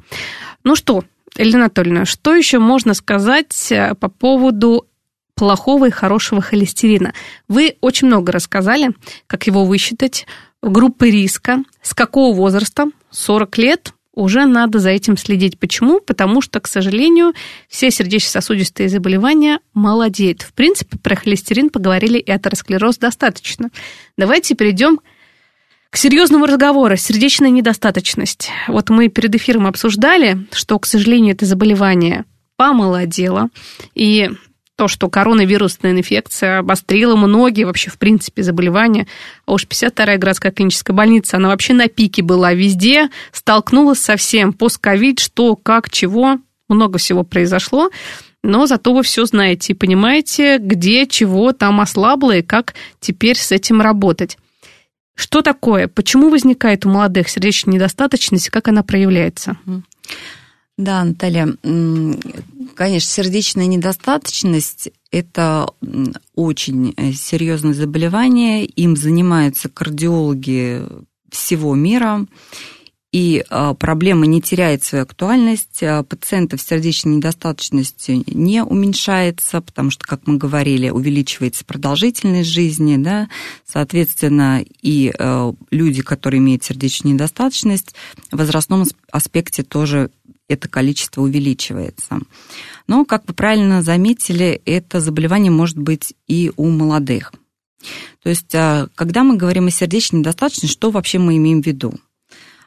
[0.66, 1.06] Ну что,
[1.38, 4.86] Елена Анатольевна, что еще можно сказать э, по поводу
[5.40, 7.14] плохого и хорошего холестерина.
[7.48, 8.92] Вы очень много рассказали,
[9.26, 10.28] как его высчитать,
[10.62, 15.58] группы риска, с какого возраста, 40 лет, уже надо за этим следить.
[15.58, 16.02] Почему?
[16.02, 17.32] Потому что, к сожалению,
[17.70, 20.42] все сердечно-сосудистые заболевания молодеют.
[20.42, 23.70] В принципе, про холестерин поговорили и атеросклероз достаточно.
[24.18, 25.00] Давайте перейдем
[25.90, 26.98] к серьезному разговору.
[26.98, 28.50] Сердечная недостаточность.
[28.68, 32.26] Вот мы перед эфиром обсуждали, что, к сожалению, это заболевание
[32.58, 33.48] помолодело.
[33.96, 34.30] И
[34.80, 39.08] то, что коронавирусная инфекция обострила многие вообще, в принципе, заболевания.
[39.46, 44.54] А уж 52-я городская клиническая больница, она вообще на пике была везде, столкнулась со всем.
[44.54, 46.40] Постковид, что, как, чего,
[46.70, 47.90] много всего произошло.
[48.42, 53.52] Но зато вы все знаете и понимаете, где, чего там ослабло и как теперь с
[53.52, 54.38] этим работать.
[55.14, 55.90] Что такое?
[55.90, 59.58] Почему возникает у молодых сердечная недостаточность и как она проявляется?
[60.78, 61.54] Да, Наталья,
[62.80, 65.70] конечно, сердечная недостаточность– это
[66.34, 68.64] очень э, серьезное заболевание.
[68.64, 70.86] Им занимаются кардиологи
[71.30, 72.26] всего мира.
[73.12, 79.92] И а, проблема не теряет свою актуальность, а пациентов с сердечной недостаточностью не уменьшается, потому
[79.92, 83.28] что, как мы говорили, увеличивается продолжительность жизни, да,
[83.66, 87.94] соответственно, и э, люди, которые имеют сердечную недостаточность,
[88.32, 90.12] в возрастном аспекте тоже
[90.50, 92.20] это количество увеличивается.
[92.88, 97.32] Но, как вы правильно заметили, это заболевание может быть и у молодых.
[98.22, 101.94] То есть, а, когда мы говорим о сердечной недостаточности, что вообще мы имеем в виду?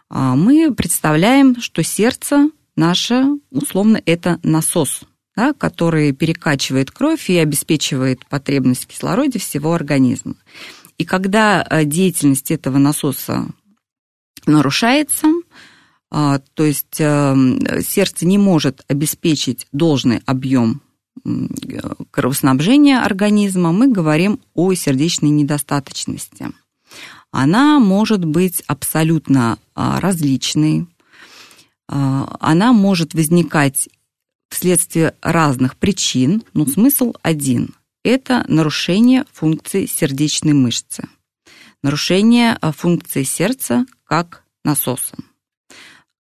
[0.09, 5.03] А, мы представляем, что сердце наше, условно, это насос,
[5.37, 10.37] да, который перекачивает кровь и обеспечивает потребность в кислороде всего организма.
[10.99, 13.47] И когда а, деятельность этого насоса
[14.47, 15.29] нарушается,
[16.13, 20.83] то есть эм, сердце не может обеспечить должный объем
[22.11, 26.49] кровоснабжения организма, мы говорим о сердечной недостаточности.
[27.31, 30.87] Она может быть абсолютно а, различной,
[31.89, 33.89] а, она может возникать
[34.51, 41.09] вследствие разных причин, но смысл один– это нарушение функции сердечной мышцы,
[41.83, 45.17] нарушение функции сердца как насоса.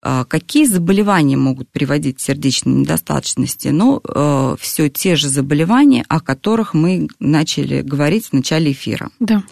[0.04, 3.68] А, какие заболевания могут приводить к сердечной недостаточности?
[3.68, 9.10] Ну, э, все те же заболевания, о которых мы начали говорить в начале эфира.
[9.20, 9.44] Да.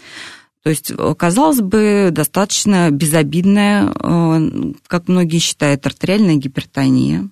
[0.65, 7.29] То есть, э, казалось бы, достаточно безобидная, э, как многие считают, артериальная гипертония.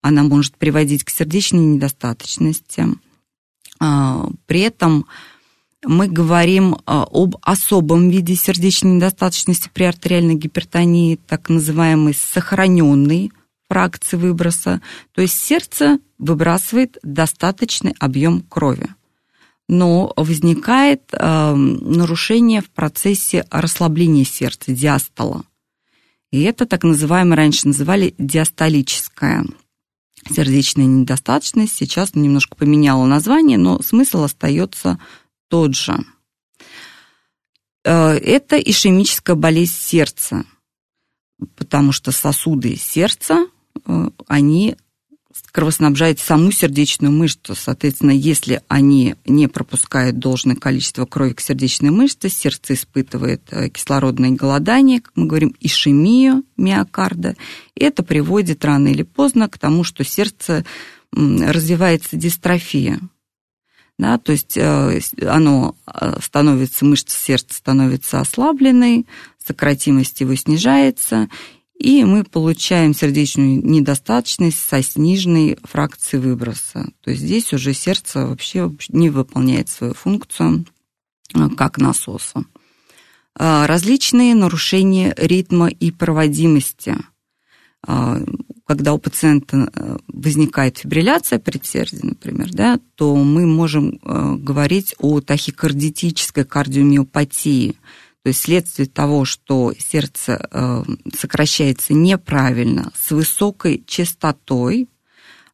[0.00, 2.86] Она может приводить к сердечной недостаточности.
[3.80, 5.06] А, при этом
[5.84, 13.32] мы говорим а, об особом виде сердечной недостаточности при артериальной гипертонии, так называемой сохраненной
[13.68, 14.80] фракции выброса.
[15.12, 18.88] То есть сердце выбрасывает достаточный объем крови.
[19.68, 25.44] Но возникает э, нарушение в процессе расслабления сердца, диастола.
[26.30, 29.44] И это так называемое, раньше называли диастолическая
[30.30, 31.76] сердечная недостаточность.
[31.76, 34.98] Сейчас немножко поменяла название, но смысл остается
[35.52, 35.98] тот же.
[37.84, 40.46] Э, это ишемическая болезнь сердца,
[41.56, 43.48] потому что сосуды сердца,
[43.84, 44.76] э, они
[45.50, 47.54] кровоснабжают саму сердечную мышцу.
[47.54, 54.30] Соответственно, если они не пропускают должное количество крови к сердечной мышце, сердце испытывает э, кислородное
[54.30, 57.36] голодание, как мы говорим, ишемию миокарда.
[57.74, 60.64] И это приводит рано или поздно к тому, что сердце
[61.14, 62.98] развивается дистрофия
[63.98, 69.06] да, то есть э, оно э, становится, мышца сердца становится ослабленной,
[69.44, 71.28] сократимость его снижается,
[71.78, 76.90] и мы получаем сердечную недостаточность со сниженной фракцией выброса.
[77.02, 80.64] То есть здесь уже сердце вообще не выполняет свою функцию
[81.34, 82.44] э, как насоса.
[83.34, 86.96] Различные нарушения ритма и проводимости–
[88.66, 95.20] когда у пациента э, возникает фибрилляция предсердия, например, да, то мы можем э, говорить о
[95.20, 97.76] тахикардитической кардиомиопатии.
[98.22, 100.84] То есть вследствие того, что сердце э,
[101.18, 104.88] сокращается неправильно, с высокой частотой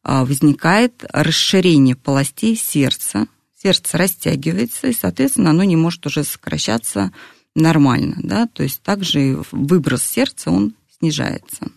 [0.01, 3.27] возникает расширение полостей сердца.
[3.61, 7.11] Сердце растягивается, и, соответственно, оно не может уже сокращаться
[7.53, 8.15] нормально.
[8.23, 8.47] Да?
[8.47, 11.69] То есть также выброс сердца, он снижается.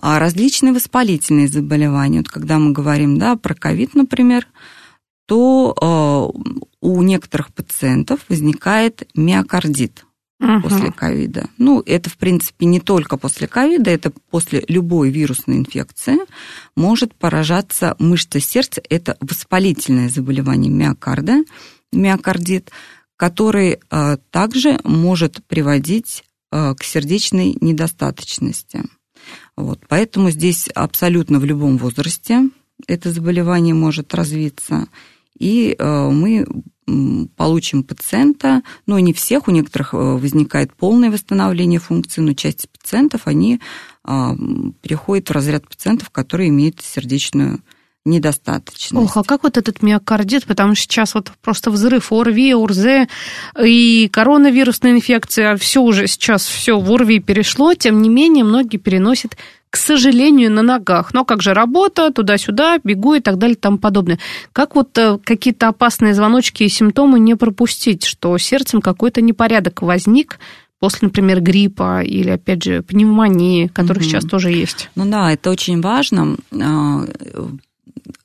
[0.00, 4.46] А различные воспалительные заболевания, вот когда мы говорим да, про ковид, например,
[5.26, 10.06] то э, у некоторых пациентов возникает миокардит
[10.40, 10.62] угу.
[10.62, 11.50] после ковида.
[11.58, 16.18] Ну, это, в принципе, не только после ковида, это после любой вирусной инфекции
[16.76, 18.80] может поражаться мышца сердца.
[18.88, 21.44] Это воспалительное заболевание миокарда,
[21.92, 22.70] миокардит,
[23.16, 28.84] который э, также может приводить э, к сердечной недостаточности.
[29.58, 32.48] Вот, поэтому здесь абсолютно в любом возрасте
[32.86, 34.86] это заболевание может развиться,
[35.36, 36.46] и э, мы
[37.36, 43.22] получим пациента, но не всех, у некоторых э, возникает полное восстановление функции, но часть пациентов,
[43.24, 43.60] они
[44.04, 44.36] а,
[44.80, 47.60] переходят в разряд пациентов, которые имеют сердечную
[48.04, 48.94] недостаточность.
[48.94, 53.08] Ох, а как вот этот миокардит, потому что сейчас вот просто взрыв ОРВИ, ОРЗ
[53.62, 59.36] и коронавирусная инфекция, все уже сейчас все в ОРВИ перешло, тем не менее многие переносят
[59.70, 61.12] к сожалению, на ногах.
[61.12, 64.18] Но как же работа, туда-сюда, бегу и так далее и тому подобное.
[64.52, 70.38] Как вот э, какие-то опасные звоночки и симптомы не пропустить, что сердцем какой-то непорядок возник,
[70.78, 74.10] после, например, гриппа или, опять же, пневмонии, которых угу.
[74.10, 74.90] сейчас тоже есть.
[74.94, 76.36] Ну да, это очень важно.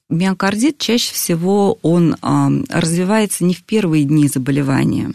[0.10, 5.13] Миокардит чаще всего он а, развивается не в первые дни заболевания.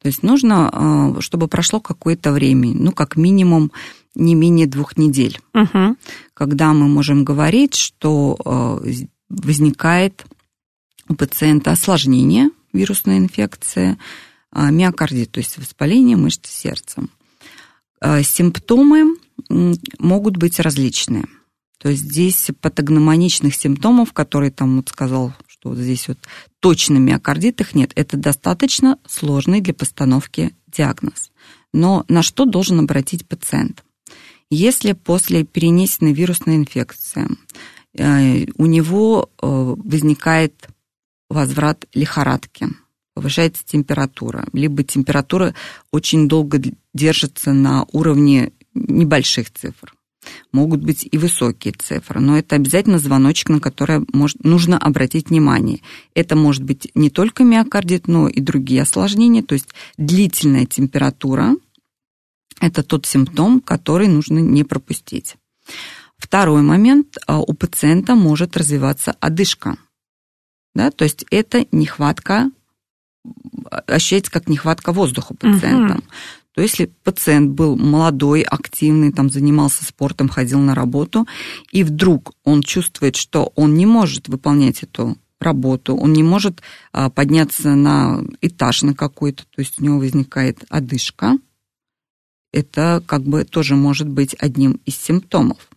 [0.00, 3.72] То есть нужно, а, чтобы прошло какое-то время, ну, как минимум
[4.14, 5.96] не менее двух недель, угу.
[6.34, 8.80] когда мы можем говорить, что а,
[9.28, 10.24] возникает
[11.08, 13.98] у пациента осложнение вирусной инфекции,
[14.54, 17.02] миокардит, то есть воспаление мышц сердца.
[18.22, 19.16] Симптомы
[19.98, 21.24] могут быть различные–
[21.82, 26.18] то есть здесь патогномоничных симптомов, которые там вот сказал, что вот здесь вот
[26.60, 27.90] точно миокардит их нет.
[27.96, 31.32] Это достаточно сложный для постановки диагноз.
[31.72, 33.82] Но на что должен обратить пациент?
[34.48, 37.26] Если после перенесенной вирусной инфекции
[37.98, 40.68] э, у него э, возникает
[41.28, 42.68] возврат лихорадки,
[43.14, 45.52] повышается температура, либо температура
[45.90, 46.62] очень долго
[46.94, 49.94] держится на уровне небольших цифр,
[50.52, 55.80] Могут быть и высокие цифры, но это обязательно звоночек, на который может, нужно обратить внимание.
[56.14, 61.56] Это может быть не только миокардит, но и другие осложнения, то есть длительная температура–
[62.60, 65.36] это тот симптом, который нужно не пропустить.
[66.16, 69.76] Второй момент– у пациента может развиваться одышка.
[70.74, 72.50] Да, то есть это нехватка
[73.86, 75.98] ощущается как нехватка воздуха пациентам.
[75.98, 76.04] Угу
[76.54, 81.26] то если пациент был молодой, активный, там занимался спортом, ходил на работу,
[81.70, 86.62] и вдруг он чувствует, что он не может выполнять эту работу, он не может
[86.92, 91.38] а, подняться на этаж на какой-то, то есть у него возникает одышка,
[92.52, 95.68] это как бы тоже может быть одним из симптомов.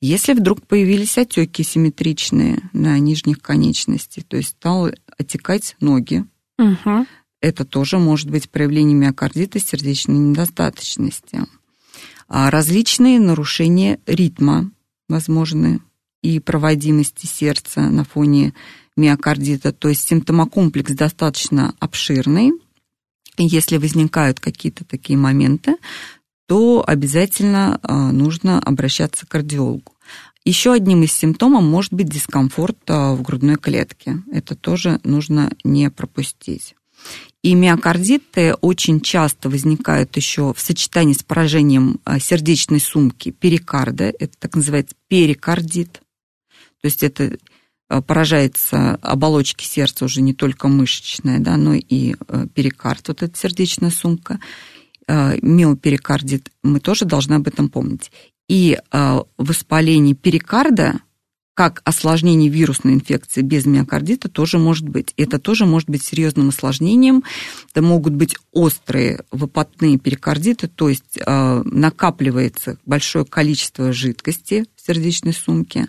[0.00, 6.24] Если вдруг появились отеки симметричные на нижних конечностях, то есть стало отекать ноги,
[6.58, 7.06] угу
[7.40, 11.40] это тоже может быть проявление миокардита, сердечной недостаточности.
[12.28, 14.70] А различные нарушения ритма
[15.08, 15.80] возможны
[16.22, 18.54] и проводимости сердца на фоне
[18.96, 22.52] миокардита, то есть симптомокомплекс достаточно обширный.
[23.38, 25.76] Если возникают какие-то такие моменты,
[26.46, 29.94] то обязательно а, нужно обращаться к кардиологу.
[30.44, 34.22] Еще одним из симптомов может быть дискомфорт а, в грудной клетке.
[34.32, 36.74] Это тоже нужно не пропустить.
[37.42, 44.12] И миокардиты очень часто возникают еще в сочетании с поражением а, сердечной сумки перикарда.
[44.18, 46.02] Это так называется перикардит.
[46.82, 47.38] То есть это
[47.88, 53.36] а, поражается оболочки сердца уже не только мышечная, да, но и а, перикард, вот эта
[53.38, 54.38] сердечная сумка.
[55.08, 58.12] Миоперикардит, мы тоже должны об этом помнить.
[58.48, 58.78] И
[59.36, 61.00] воспаление перикарда
[61.60, 65.12] как осложнение вирусной инфекции без миокардита тоже может быть.
[65.18, 67.22] Это тоже может быть серьезным осложнением.
[67.70, 75.34] Это могут быть острые выпадные перикардиты, то есть э, накапливается большое количество жидкости в сердечной
[75.34, 75.88] сумке,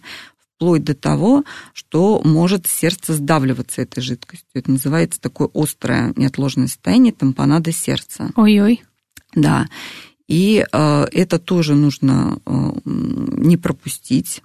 [0.57, 4.49] вплоть до того, что может сердце сдавливаться этой жидкостью.
[4.53, 8.31] Это называется такое острое неотложное состояние тампонада сердца.
[8.35, 8.83] Ой-ой.
[9.35, 9.69] Да.
[10.27, 14.41] И э, это тоже нужно э, не пропустить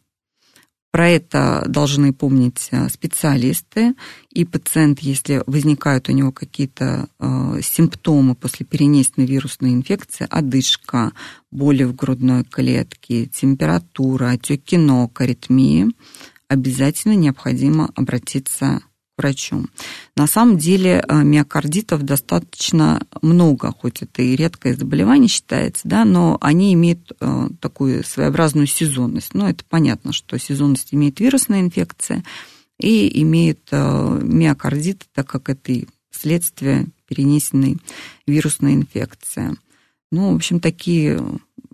[0.91, 3.95] Про это должны помнить э, специалисты.
[4.31, 11.13] И пациент, если возникают у него какие-то э, симптомы после перенесенной вирусной инфекции, одышка,
[11.51, 15.93] боли в грудной клетке, температура, отеки ног, аритмии,
[16.49, 18.81] обязательно необходимо обратиться
[19.17, 19.65] врачу.
[20.17, 26.39] На самом деле э, миокардитов достаточно много, хоть это и редкое заболевание считается, да, но
[26.41, 29.35] они имеют э, такую своеобразную сезонность.
[29.35, 32.25] Ну, это понятно, что сезонность имеет вирусная инфекция
[32.79, 37.79] и имеет э, миокардит, так как это и следствие перенесенной
[38.27, 39.57] вирусной инфекции.
[40.11, 41.21] Ну, в общем, такие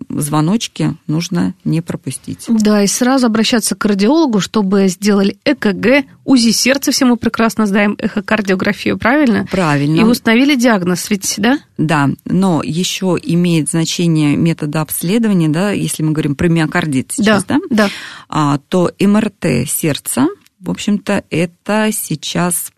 [0.09, 2.45] звоночки нужно не пропустить.
[2.47, 7.95] Да, и сразу обращаться к кардиологу, чтобы сделали ЭКГ, УЗИ сердца, все мы прекрасно знаем
[7.99, 9.47] эхокардиографию, правильно?
[9.49, 10.01] Правильно.
[10.01, 11.59] И установили диагноз, ведь, да?
[11.77, 17.59] Да, но еще имеет значение метода обследования, да, если мы говорим про миокардит сейчас, да,
[17.69, 17.89] да, да.
[18.29, 20.27] А, то МРТ сердца,
[20.59, 22.71] в общем-то, это сейчас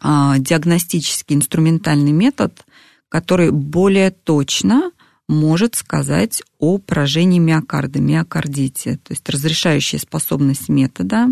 [0.00, 2.64] а, диагностический инструментальный метод,
[3.08, 4.90] который более точно
[5.28, 8.98] может сказать о поражении миокарда, миокардите.
[9.04, 11.28] То есть разрешающая способность метода,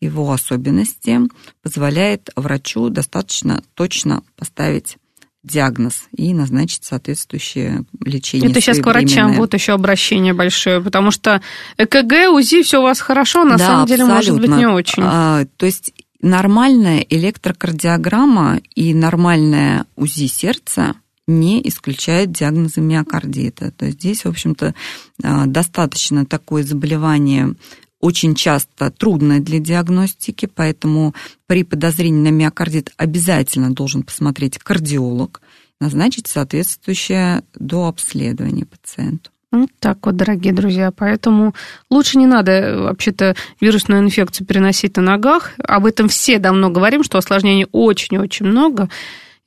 [0.00, 1.18] его особенности
[1.62, 4.98] позволяет врачу достаточно точно поставить
[5.42, 8.50] диагноз и назначить соответствующее лечение.
[8.50, 11.40] Это сейчас к врачам вот еще обращение большое, потому что
[11.78, 14.32] ЭКГ, УЗИ, все у вас хорошо, на да, самом деле абсолютно.
[14.32, 15.02] может быть не очень.
[15.06, 20.94] А, то есть нормальная электрокардиограмма и нормальная УЗИ сердца
[21.28, 23.70] не исключает диагноза миокардита.
[23.70, 24.74] То есть здесь, в общем-то,
[25.22, 27.54] а, достаточно такое заболевание
[28.00, 31.14] очень часто трудное для диагностики, поэтому
[31.46, 35.42] при подозрении на миокардит обязательно должен посмотреть кардиолог,
[35.80, 39.30] назначить соответствующее до обследования пациенту.
[39.50, 40.92] Вот так вот, дорогие друзья.
[40.94, 41.54] Поэтому
[41.90, 45.52] лучше не надо э, вообще-то вирусную инфекцию переносить на ногах.
[45.58, 48.90] Об этом все давно говорим, что осложнений очень-очень много.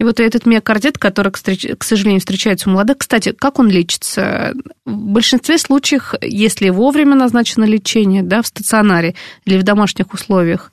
[0.02, 4.56] И вот этот миокардит, который, к сожалению, встречается у молодых, кстати, как он лечится?
[4.84, 9.14] В большинстве случаев, если вовремя назначено лечение, да, в стационаре
[9.45, 10.72] или в домашних условиях.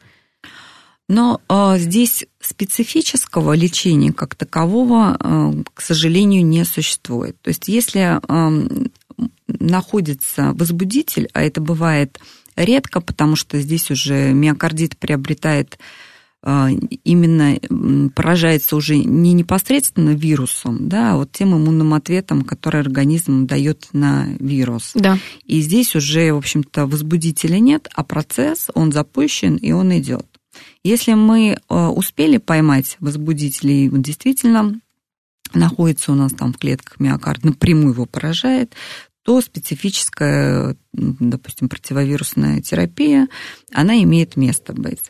[1.11, 7.37] Но э, здесь специфического лечения как такового, э, к сожалению, не существует.
[7.43, 8.89] То есть если э,
[9.47, 12.18] находится возбудитель, а это бывает
[12.57, 15.79] редко, потому что здесь уже миокардит приобретает
[16.45, 17.59] именно
[18.14, 24.28] поражается уже не непосредственно вирусом, да, а вот тем иммунным ответом, который организм дает на
[24.39, 24.93] вирус.
[24.95, 25.18] Да.
[25.45, 30.26] И здесь уже, в общем-то, возбудителя нет, а процесс, он запущен и он идет.
[30.84, 34.80] Если мы а, успели поймать возбудителей, действительно
[35.55, 38.74] находится у нас там в клетках миокард, напрямую его поражает,
[39.29, 43.29] то специфическая, допустим, противовирусная терапия,
[43.74, 45.03] она имеет место быть.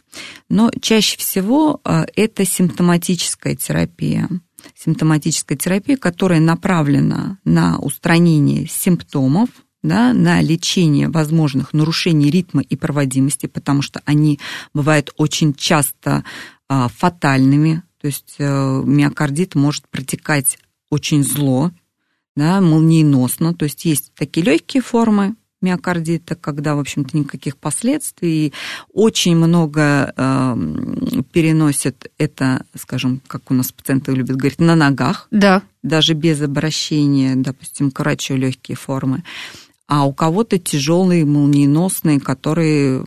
[0.48, 4.28] Но чаще всего а, это симптоматическая терапия.
[4.76, 9.50] Симптоматическая терапия, которая направлена на устранение симптомов,
[9.84, 14.40] да, на лечение возможных нарушений ритма и проводимости, потому что они
[14.74, 16.24] бывают очень часто
[16.68, 20.58] а, фатальными, то есть э, миокардит может протекать
[20.90, 21.70] очень зло,
[22.38, 23.52] да, молниеносно.
[23.52, 28.52] То есть есть такие легкие формы миокардита, когда, в общем-то, никаких последствий.
[28.92, 30.56] Очень много э,
[31.32, 35.26] переносят это, скажем, как у нас пациенты любят говорить, на ногах.
[35.32, 35.62] Да.
[35.82, 39.24] Даже без обращения, допустим, к врачу легкие формы.
[39.88, 43.04] А у кого-то тяжелые, молниеносные, которые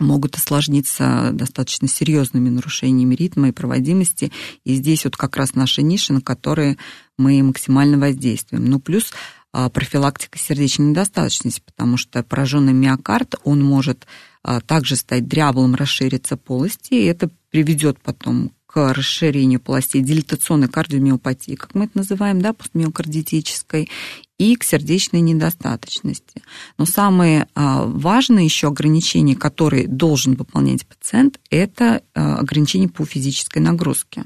[0.00, 4.32] могут осложниться достаточно серьезными нарушениями ритма и проводимости.
[4.64, 6.78] И здесь вот как раз наша ниша, на которые
[7.20, 8.64] мы максимально воздействуем.
[8.64, 9.12] Ну, плюс
[9.52, 14.06] а, профилактика сердечной недостаточности, потому что пораженный миокард, он может
[14.44, 21.56] а, также стать дряблым, расшириться полости, и это приведет потом к расширению полостей дилатационной кардиомиопатии,
[21.56, 23.90] как мы это называем, да, постмиокардитической,
[24.38, 26.42] и к сердечной недостаточности.
[26.78, 34.22] Но самые а, важные еще ограничения, которые должен выполнять пациент, это ограничения по физической нагрузке.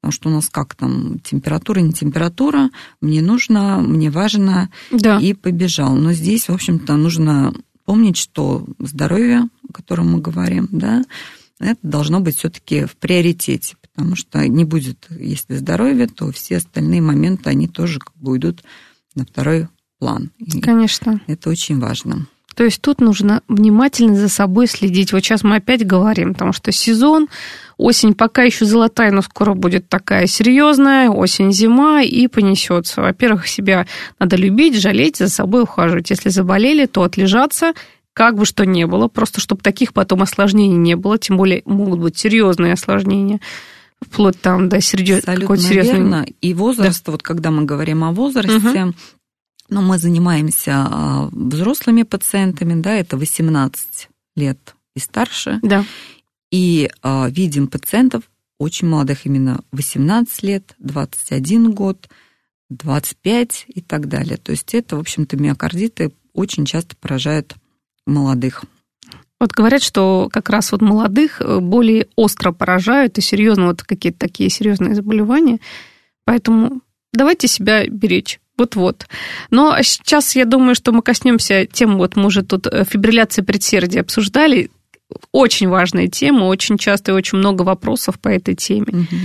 [0.00, 2.70] Потому что у нас как там, температура, не температура,
[3.00, 5.18] мне нужно, мне важно, да.
[5.18, 5.94] и побежал.
[5.94, 7.52] Но здесь, в общем-то, нужно
[7.84, 11.04] помнить, что здоровье, о котором мы говорим, да,
[11.58, 17.02] это должно быть все-таки в приоритете, потому что не будет, если здоровье, то все остальные
[17.02, 18.64] моменты, они тоже как бы уйдут
[19.14, 20.30] на второй план.
[20.38, 21.20] И Конечно.
[21.26, 22.26] Это очень важно.
[22.54, 25.12] То есть тут нужно внимательно за собой следить.
[25.12, 27.28] Вот сейчас мы опять говорим, потому что сезон,
[27.76, 33.00] осень пока еще золотая, но скоро будет такая серьезная, осень-зима и понесется.
[33.00, 33.86] Во-первых, себя
[34.18, 36.10] надо любить, жалеть, за собой ухаживать.
[36.10, 37.72] Если заболели, то отлежаться,
[38.12, 42.00] как бы что ни было, просто чтобы таких потом осложнений не было, тем более могут
[42.00, 43.40] быть серьезные осложнения
[44.00, 45.22] вплоть там до серьез...
[45.24, 45.94] какой-то серьезной...
[45.94, 46.26] верно.
[46.40, 47.12] И возраст, да.
[47.12, 48.94] вот когда мы говорим о возрасте, угу.
[49.70, 55.58] Ну, мы занимаемся а, взрослыми пациентами, да, это 18 лет и старше.
[55.62, 55.84] Да.
[56.50, 58.24] И э, видим пациентов
[58.58, 62.08] очень молодых, именно 18 лет, 21 год,
[62.68, 64.36] 25 и так далее.
[64.36, 67.54] То есть это, в общем-то, миокардиты очень часто поражают
[68.06, 68.64] молодых.
[69.38, 74.18] Вот говорят, что как раз вот молодых э, более остро поражают и серьезно вот какие-то
[74.18, 75.58] такие серьезные заболевания.
[76.24, 78.40] Поэтому давайте себя беречь.
[78.60, 79.06] Вот-вот.
[79.50, 84.02] Но сейчас я думаю, что мы коснемся тем, вот мы уже тут э, фибрилляции предсердия
[84.02, 84.70] обсуждали.
[85.32, 88.86] Очень важная тема, очень часто и очень много вопросов по этой теме.
[88.88, 89.16] Угу.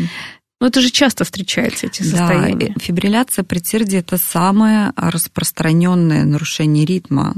[0.61, 2.73] Но это же часто встречается, эти состояния.
[2.73, 7.36] Да, фибрилляция предсердия– это самое распространенное нарушение ритма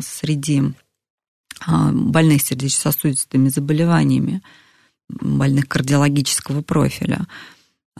[0.00, 0.62] среди
[1.64, 4.42] а, больных сердечно-сосудистыми заболеваниями,
[5.08, 7.26] больных кардиологического профиля.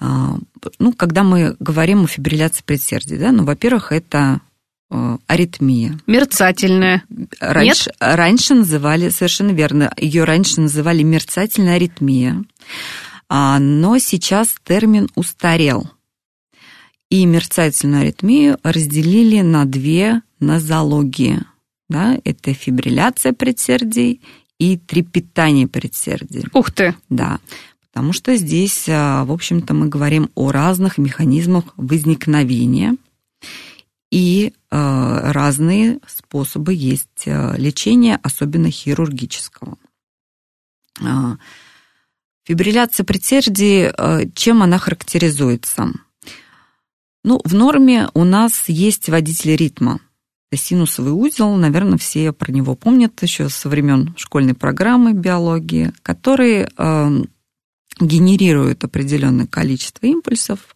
[0.00, 0.38] А,
[0.78, 4.40] ну, когда мы говорим о фибрилляции предсердия, да, ну, во-первых, это
[4.90, 5.98] э, аритмия.
[6.06, 7.04] Мерцательная.
[7.40, 7.96] Раньше, Нет?
[8.00, 12.42] раньше называли, совершенно верно, ее раньше называли мерцательная аритмия,
[13.28, 15.90] а, но сейчас термин устарел.
[17.10, 21.40] И мерцательную аритмию разделили на две нозологии.
[21.88, 24.22] Да, это фибрилляция предсердий
[24.58, 26.44] и трепетание предсердий.
[26.54, 26.94] Ух ты!
[27.10, 27.38] Да.
[27.92, 32.96] Потому что здесь, а, в общем-то, мы говорим о разных механизмах возникновения
[34.10, 39.76] и а, разные способы есть а, лечения, особенно хирургического.
[42.44, 43.90] Фибрилляция предсердий,
[44.34, 45.92] чем она характеризуется?
[47.24, 50.00] Ну, в норме у нас есть водитель ритма.
[50.52, 56.68] Синусовый узел, наверное, все про него помнят еще со времен школьной программы биологии, который
[58.00, 60.74] генерирует определенное количество импульсов,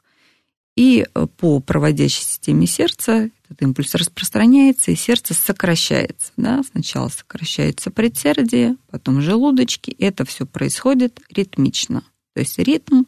[0.76, 6.32] и э, по проводящей системе сердца этот импульс распространяется, и сердце сокращается.
[6.36, 6.62] Да?
[6.70, 9.90] Сначала сокращается предсердие, потом желудочки.
[9.98, 12.02] Это все происходит ритмично.
[12.34, 13.04] То есть ритм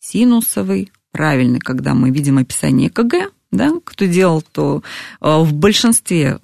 [0.00, 4.82] синусовый, правильный, когда мы видим описание КГ, да, кто делал, то
[5.20, 6.40] э, в большинстве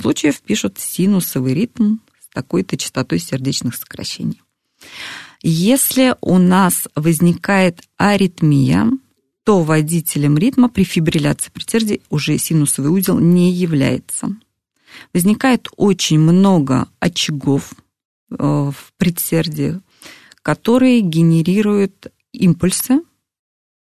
[0.00, 4.40] случаев пишут синусовый ритм с такой-то частотой сердечных сокращений.
[5.42, 8.88] Если у нас возникает аритмия,
[9.44, 14.36] то водителем ритма при фибрилляции предсердий уже синусовый узел не является.
[15.12, 17.72] Возникает очень много очагов
[18.30, 19.80] э, в предсердии,
[20.42, 23.00] которые генерируют импульсы,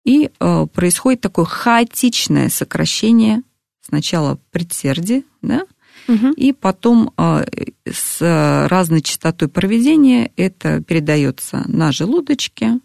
[0.04, 3.42] и э, происходит такое хаотичное сокращение
[3.80, 5.66] сначала предсердия, да,
[6.08, 6.32] Угу.
[6.36, 7.44] И потом а,
[7.90, 12.80] с разной частотой проведения это передается на желудочке.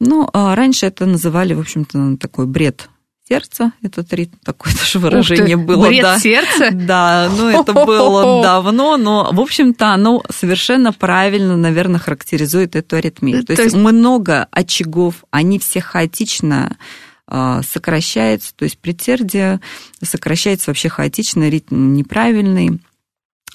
[0.00, 2.88] Ну, а раньше это называли, в общем-то, такой бред
[3.30, 5.86] сердца, этот ритм, такое даже выражение ты, было.
[5.86, 6.18] Бред да.
[6.18, 6.70] сердца?
[6.72, 13.40] Да, ну это было давно, но, в общем-то, оно совершенно правильно, наверное, характеризует эту аритмию.
[13.40, 16.76] То, То есть, есть много очагов, они все хаотично
[17.62, 19.60] сокращается, то есть предсердие
[20.02, 22.80] сокращается вообще хаотично, ритм неправильный,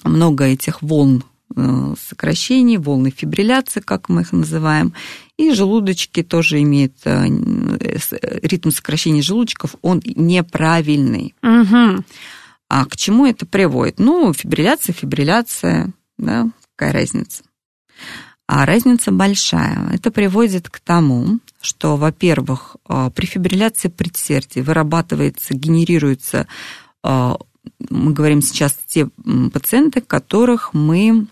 [0.04, 1.24] много этих волн
[1.54, 4.92] э, сокращений, волны фибрилляции, как мы их называем,
[5.36, 7.26] и желудочки тоже имеют э,
[8.42, 11.34] ритм сокращения желудочков, он неправильный.
[11.42, 12.04] Угу.
[12.68, 13.98] А к чему это приводит?
[13.98, 17.42] Ну, фибрилляция, фибрилляция, да, какая разница?
[18.46, 19.90] А разница большая.
[19.92, 26.46] Это приводит к тому, что, во-первых, а, при фибрилляции предсердий вырабатывается, генерируется,
[27.02, 27.36] а,
[27.90, 29.08] мы говорим сейчас те
[29.52, 31.26] пациенты, которых мы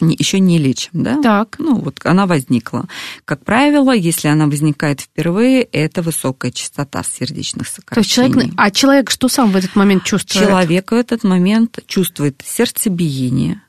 [0.00, 1.20] еще не лечим, да?
[1.22, 1.56] Так.
[1.58, 2.86] Ну, вот она возникла.
[3.24, 7.94] Как правило, если она возникает впервые, это высокая частота сердечных сокращений.
[7.94, 10.46] То есть человек, а человек что сам в этот момент чувствует?
[10.46, 13.62] Человек в этот момент чувствует сердцебиение,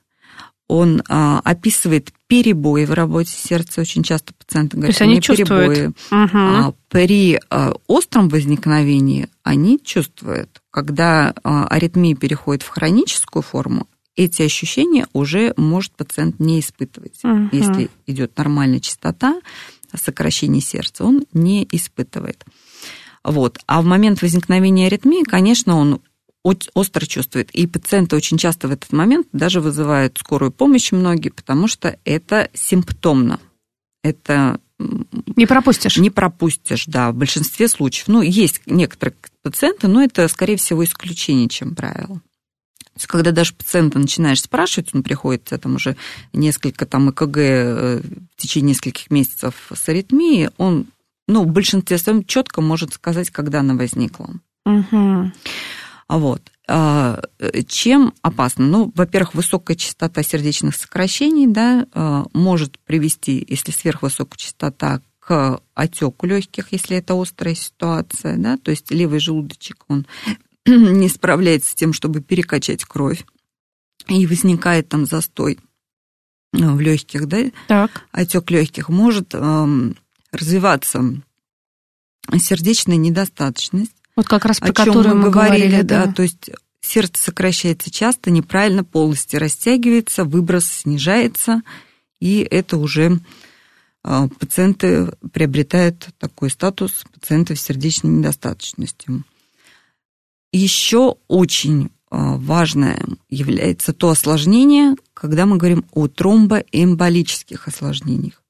[0.68, 3.82] он а, описывает перебои в работе сердца.
[3.82, 5.76] Очень часто пациенты говорят, То есть они чувствуют.
[5.76, 5.88] перебои.
[6.11, 6.30] Угу.
[6.34, 10.61] А, при а, остром возникновении они чувствуют.
[10.72, 13.88] Когда а, аритмия переходит в хроническую форму,
[14.18, 17.24] эти ощущения уже может пациент не испытывать.
[17.24, 17.49] Угу.
[17.51, 19.39] Если идет нормальная частота
[19.95, 22.43] сокращения сердца, он не испытывает.
[23.24, 23.59] Вот.
[23.68, 26.01] А в момент возникновения аритмии, конечно, он
[26.44, 27.52] остро чувствует.
[27.52, 32.50] И пациенты очень часто в этот момент даже вызывают скорую помощь многие, потому что это
[32.54, 33.40] симптомно.
[34.04, 35.98] Это не пропустишь.
[35.98, 38.08] Не пропустишь, да, в большинстве случаев.
[38.08, 42.22] Ну, есть некоторые пациенты, но это, скорее всего, исключение, чем правило.
[42.80, 45.98] То есть, когда даже пациента начинаешь спрашивать, он приходит, там уже
[46.34, 50.88] несколько там ЭКГ э, в течение нескольких месяцев с аритмией, он,
[51.28, 54.30] ну, в большинстве своем четко может сказать, когда она возникла.
[54.66, 55.32] Угу.
[56.10, 56.41] Вот.
[56.70, 57.22] А,
[57.68, 58.66] чем опасно?
[58.66, 66.26] Ну, во-первых, высокая частота сердечных сокращений да, а, может привести, если сверхвысокая частота, к отеку
[66.26, 70.08] легких, если это острая ситуация, да, то есть левый желудочек, он
[70.66, 73.26] не справляется с тем, чтобы перекачать кровь,
[74.08, 75.60] и возникает там застой
[76.53, 78.05] э, в легких, да, так.
[78.14, 79.97] отек легких, может эм,
[80.32, 81.03] развиваться
[82.38, 83.97] сердечная недостаточность.
[84.18, 86.07] Вот как раз про которую мы, говорили, говорили да.
[86.07, 86.49] да, то есть
[86.82, 91.61] сердце сокращается часто, неправильно, полости растягивается, выброс снижается,
[92.20, 93.20] и это уже
[94.03, 99.24] э, пациенты приобретают такой статус пациентов с сердечной недостаточностью.
[100.51, 102.99] Еще очень а, важное
[103.30, 108.41] является то осложнение, когда мы говорим о тромбоэмболических осложнениях.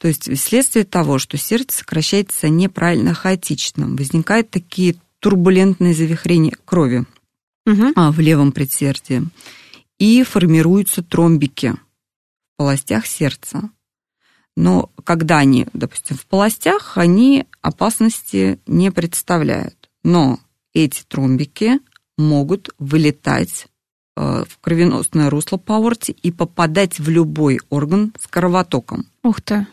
[0.00, 7.04] То есть вследствие того, что сердце сокращается неправильно, хаотично, возникают такие турбулентные завихрения крови
[7.66, 7.92] угу.
[7.94, 9.24] в левом предсердии,
[9.98, 13.68] и формируются тромбики в полостях сердца.
[14.56, 19.90] Но когда они, допустим, в полостях, они опасности не представляют.
[20.02, 20.40] Но
[20.72, 21.78] эти тромбики
[22.16, 23.66] могут вылетать
[24.16, 29.06] э, в кровеносное русло по аорте и попадать в любой орган с кровотоком.
[29.22, 29.66] Ух ты.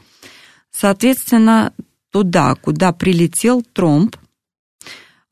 [0.80, 1.74] Соответственно,
[2.12, 4.16] туда, куда прилетел тромб,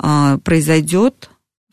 [0.01, 1.29] э, произойдет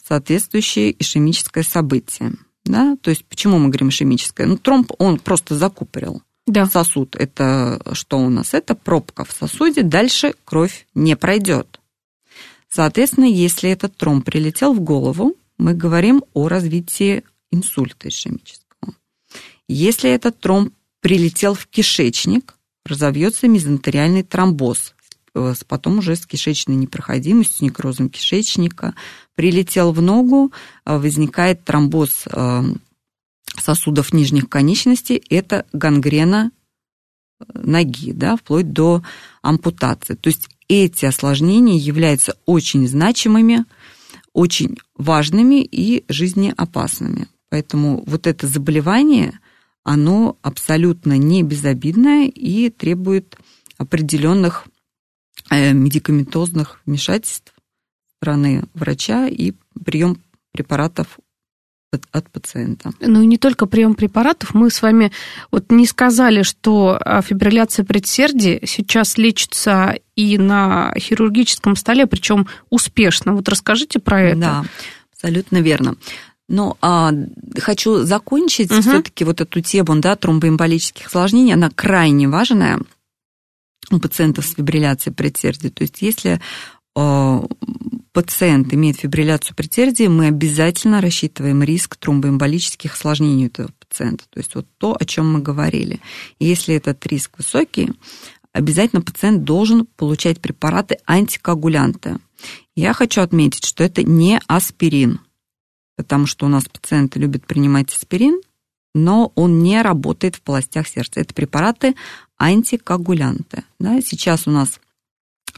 [0.06, 2.32] соответствующее ишемическое событие.
[2.64, 2.98] Да?
[3.00, 4.46] То есть почему мы говорим ишемическое?
[4.46, 6.66] Ну, тромб, он просто закупорил да.
[6.66, 7.16] сосуд.
[7.16, 8.52] Это что у нас?
[8.52, 11.80] Это пробка в сосуде, дальше кровь не пройдет.
[12.68, 18.94] Соответственно, если этот тромб прилетел в голову, мы говорим о развитии инсульта ишемического.
[19.66, 22.54] Если этот тромб прилетел в кишечник,
[22.84, 24.94] разовьется мезентериальный тромбоз,
[25.34, 28.94] э, потом уже с кишечной непроходимостью, некрозом кишечника.
[29.34, 30.52] Прилетел в ногу,
[30.84, 32.62] э, возникает тромбоз э,
[33.58, 36.50] сосудов нижних конечностей, это гангрена
[37.54, 39.02] ноги, да, вплоть до
[39.42, 40.14] ампутации.
[40.14, 43.64] То есть эти осложнения являются очень значимыми,
[44.32, 47.28] очень важными и жизнеопасными.
[47.50, 49.38] Поэтому вот это заболевание,
[49.84, 53.36] оно абсолютно не безобидное и требует
[53.78, 54.66] определенных
[55.50, 57.52] э, медикаментозных вмешательств
[58.16, 59.52] стороны врача и
[59.84, 60.18] прием
[60.52, 61.18] препаратов
[62.10, 62.90] от пациента.
[63.00, 64.54] Ну и не только прием препаратов.
[64.54, 65.12] Мы с вами
[65.50, 73.34] вот не сказали, что а, фибрилляция предсердия сейчас лечится и на хирургическом столе, причем успешно.
[73.34, 74.40] Вот расскажите про это.
[74.40, 74.64] Да,
[75.12, 75.96] абсолютно верно.
[76.48, 77.12] Но а,
[77.58, 78.80] хочу закончить угу.
[78.80, 81.54] все-таки вот эту тему да, тромбоэмболических осложнений.
[81.54, 82.80] Она крайне важная
[83.90, 85.70] у пациентов с фибрилляцией предсердия.
[85.70, 86.40] То есть если
[86.94, 87.42] а,
[88.12, 94.24] пациент имеет фибрилляцию предсердия, мы обязательно рассчитываем риск тромбоэмболических осложнений у этого пациента.
[94.30, 96.00] То есть вот то, о чем мы говорили.
[96.38, 97.92] И если этот риск высокий,
[98.52, 102.18] обязательно пациент должен получать препараты антикоагулянты.
[102.76, 105.20] Я хочу отметить, что это не аспирин,
[106.02, 108.40] потому что у нас пациенты любят принимать аспирин,
[108.92, 111.20] но он не работает в полостях сердца.
[111.20, 111.94] Это препараты
[112.38, 113.62] антикоагулянты.
[113.78, 114.80] Да, сейчас у нас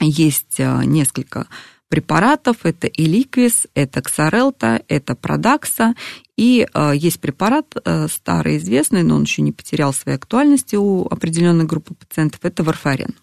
[0.01, 1.47] есть э, несколько
[1.89, 2.59] препаратов.
[2.65, 5.95] Это Эликвис, это Ксарелта, это Продакса.
[6.37, 11.07] И э, есть препарат э, старый, известный, но он еще не потерял своей актуальности у
[11.07, 12.41] определенной группы пациентов.
[12.43, 13.15] Это варфарин.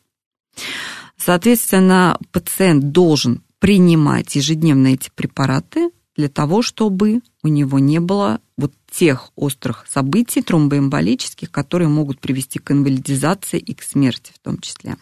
[1.18, 8.74] Соответственно, пациент должен принимать ежедневно эти препараты для того, чтобы у него не было вот
[8.90, 14.98] тех острых событий тромбоэмболических, которые могут привести к инвалидизации и к смерти в том числе.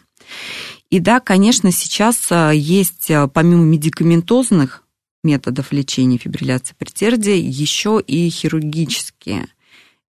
[0.90, 4.84] И да, конечно, сейчас а, есть, а, помимо медикаментозных
[5.22, 9.46] методов лечения фибрилляции предсердия, еще и хирургические.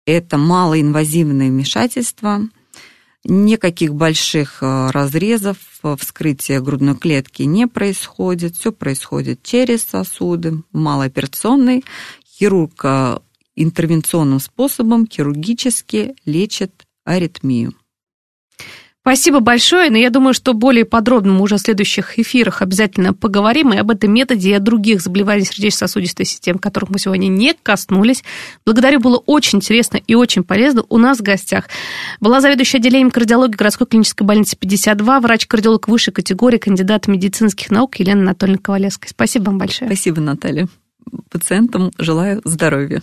[0.07, 2.41] Это малоинвазивное вмешательство,
[3.25, 5.59] никаких больших а, разрезов,
[5.99, 11.85] вскрытия грудной клетки не происходит, все происходит через сосуды, малооперационный.
[12.27, 12.85] Хирург
[13.57, 17.75] интервенционным способом хирургически лечит аритмию.
[19.03, 23.73] Спасибо большое, но я думаю, что более подробно мы уже в следующих эфирах обязательно поговорим
[23.73, 28.23] и об этом методе, и о других заболеваниях сердечно-сосудистой системы, которых мы сегодня не коснулись.
[28.67, 30.85] Благодарю, было очень интересно и очень полезно.
[30.91, 31.71] У нас в гостях
[32.21, 38.21] была заведующая отделением кардиологии городской клинической больницы 52, врач-кардиолог высшей категории, кандидат медицинских наук Елена
[38.21, 39.09] Анатольевна Ковалевская.
[39.09, 39.91] Спасибо вам большое.
[39.91, 40.69] Спасибо, Наталья.
[41.31, 43.01] пациентам желаю здоровья.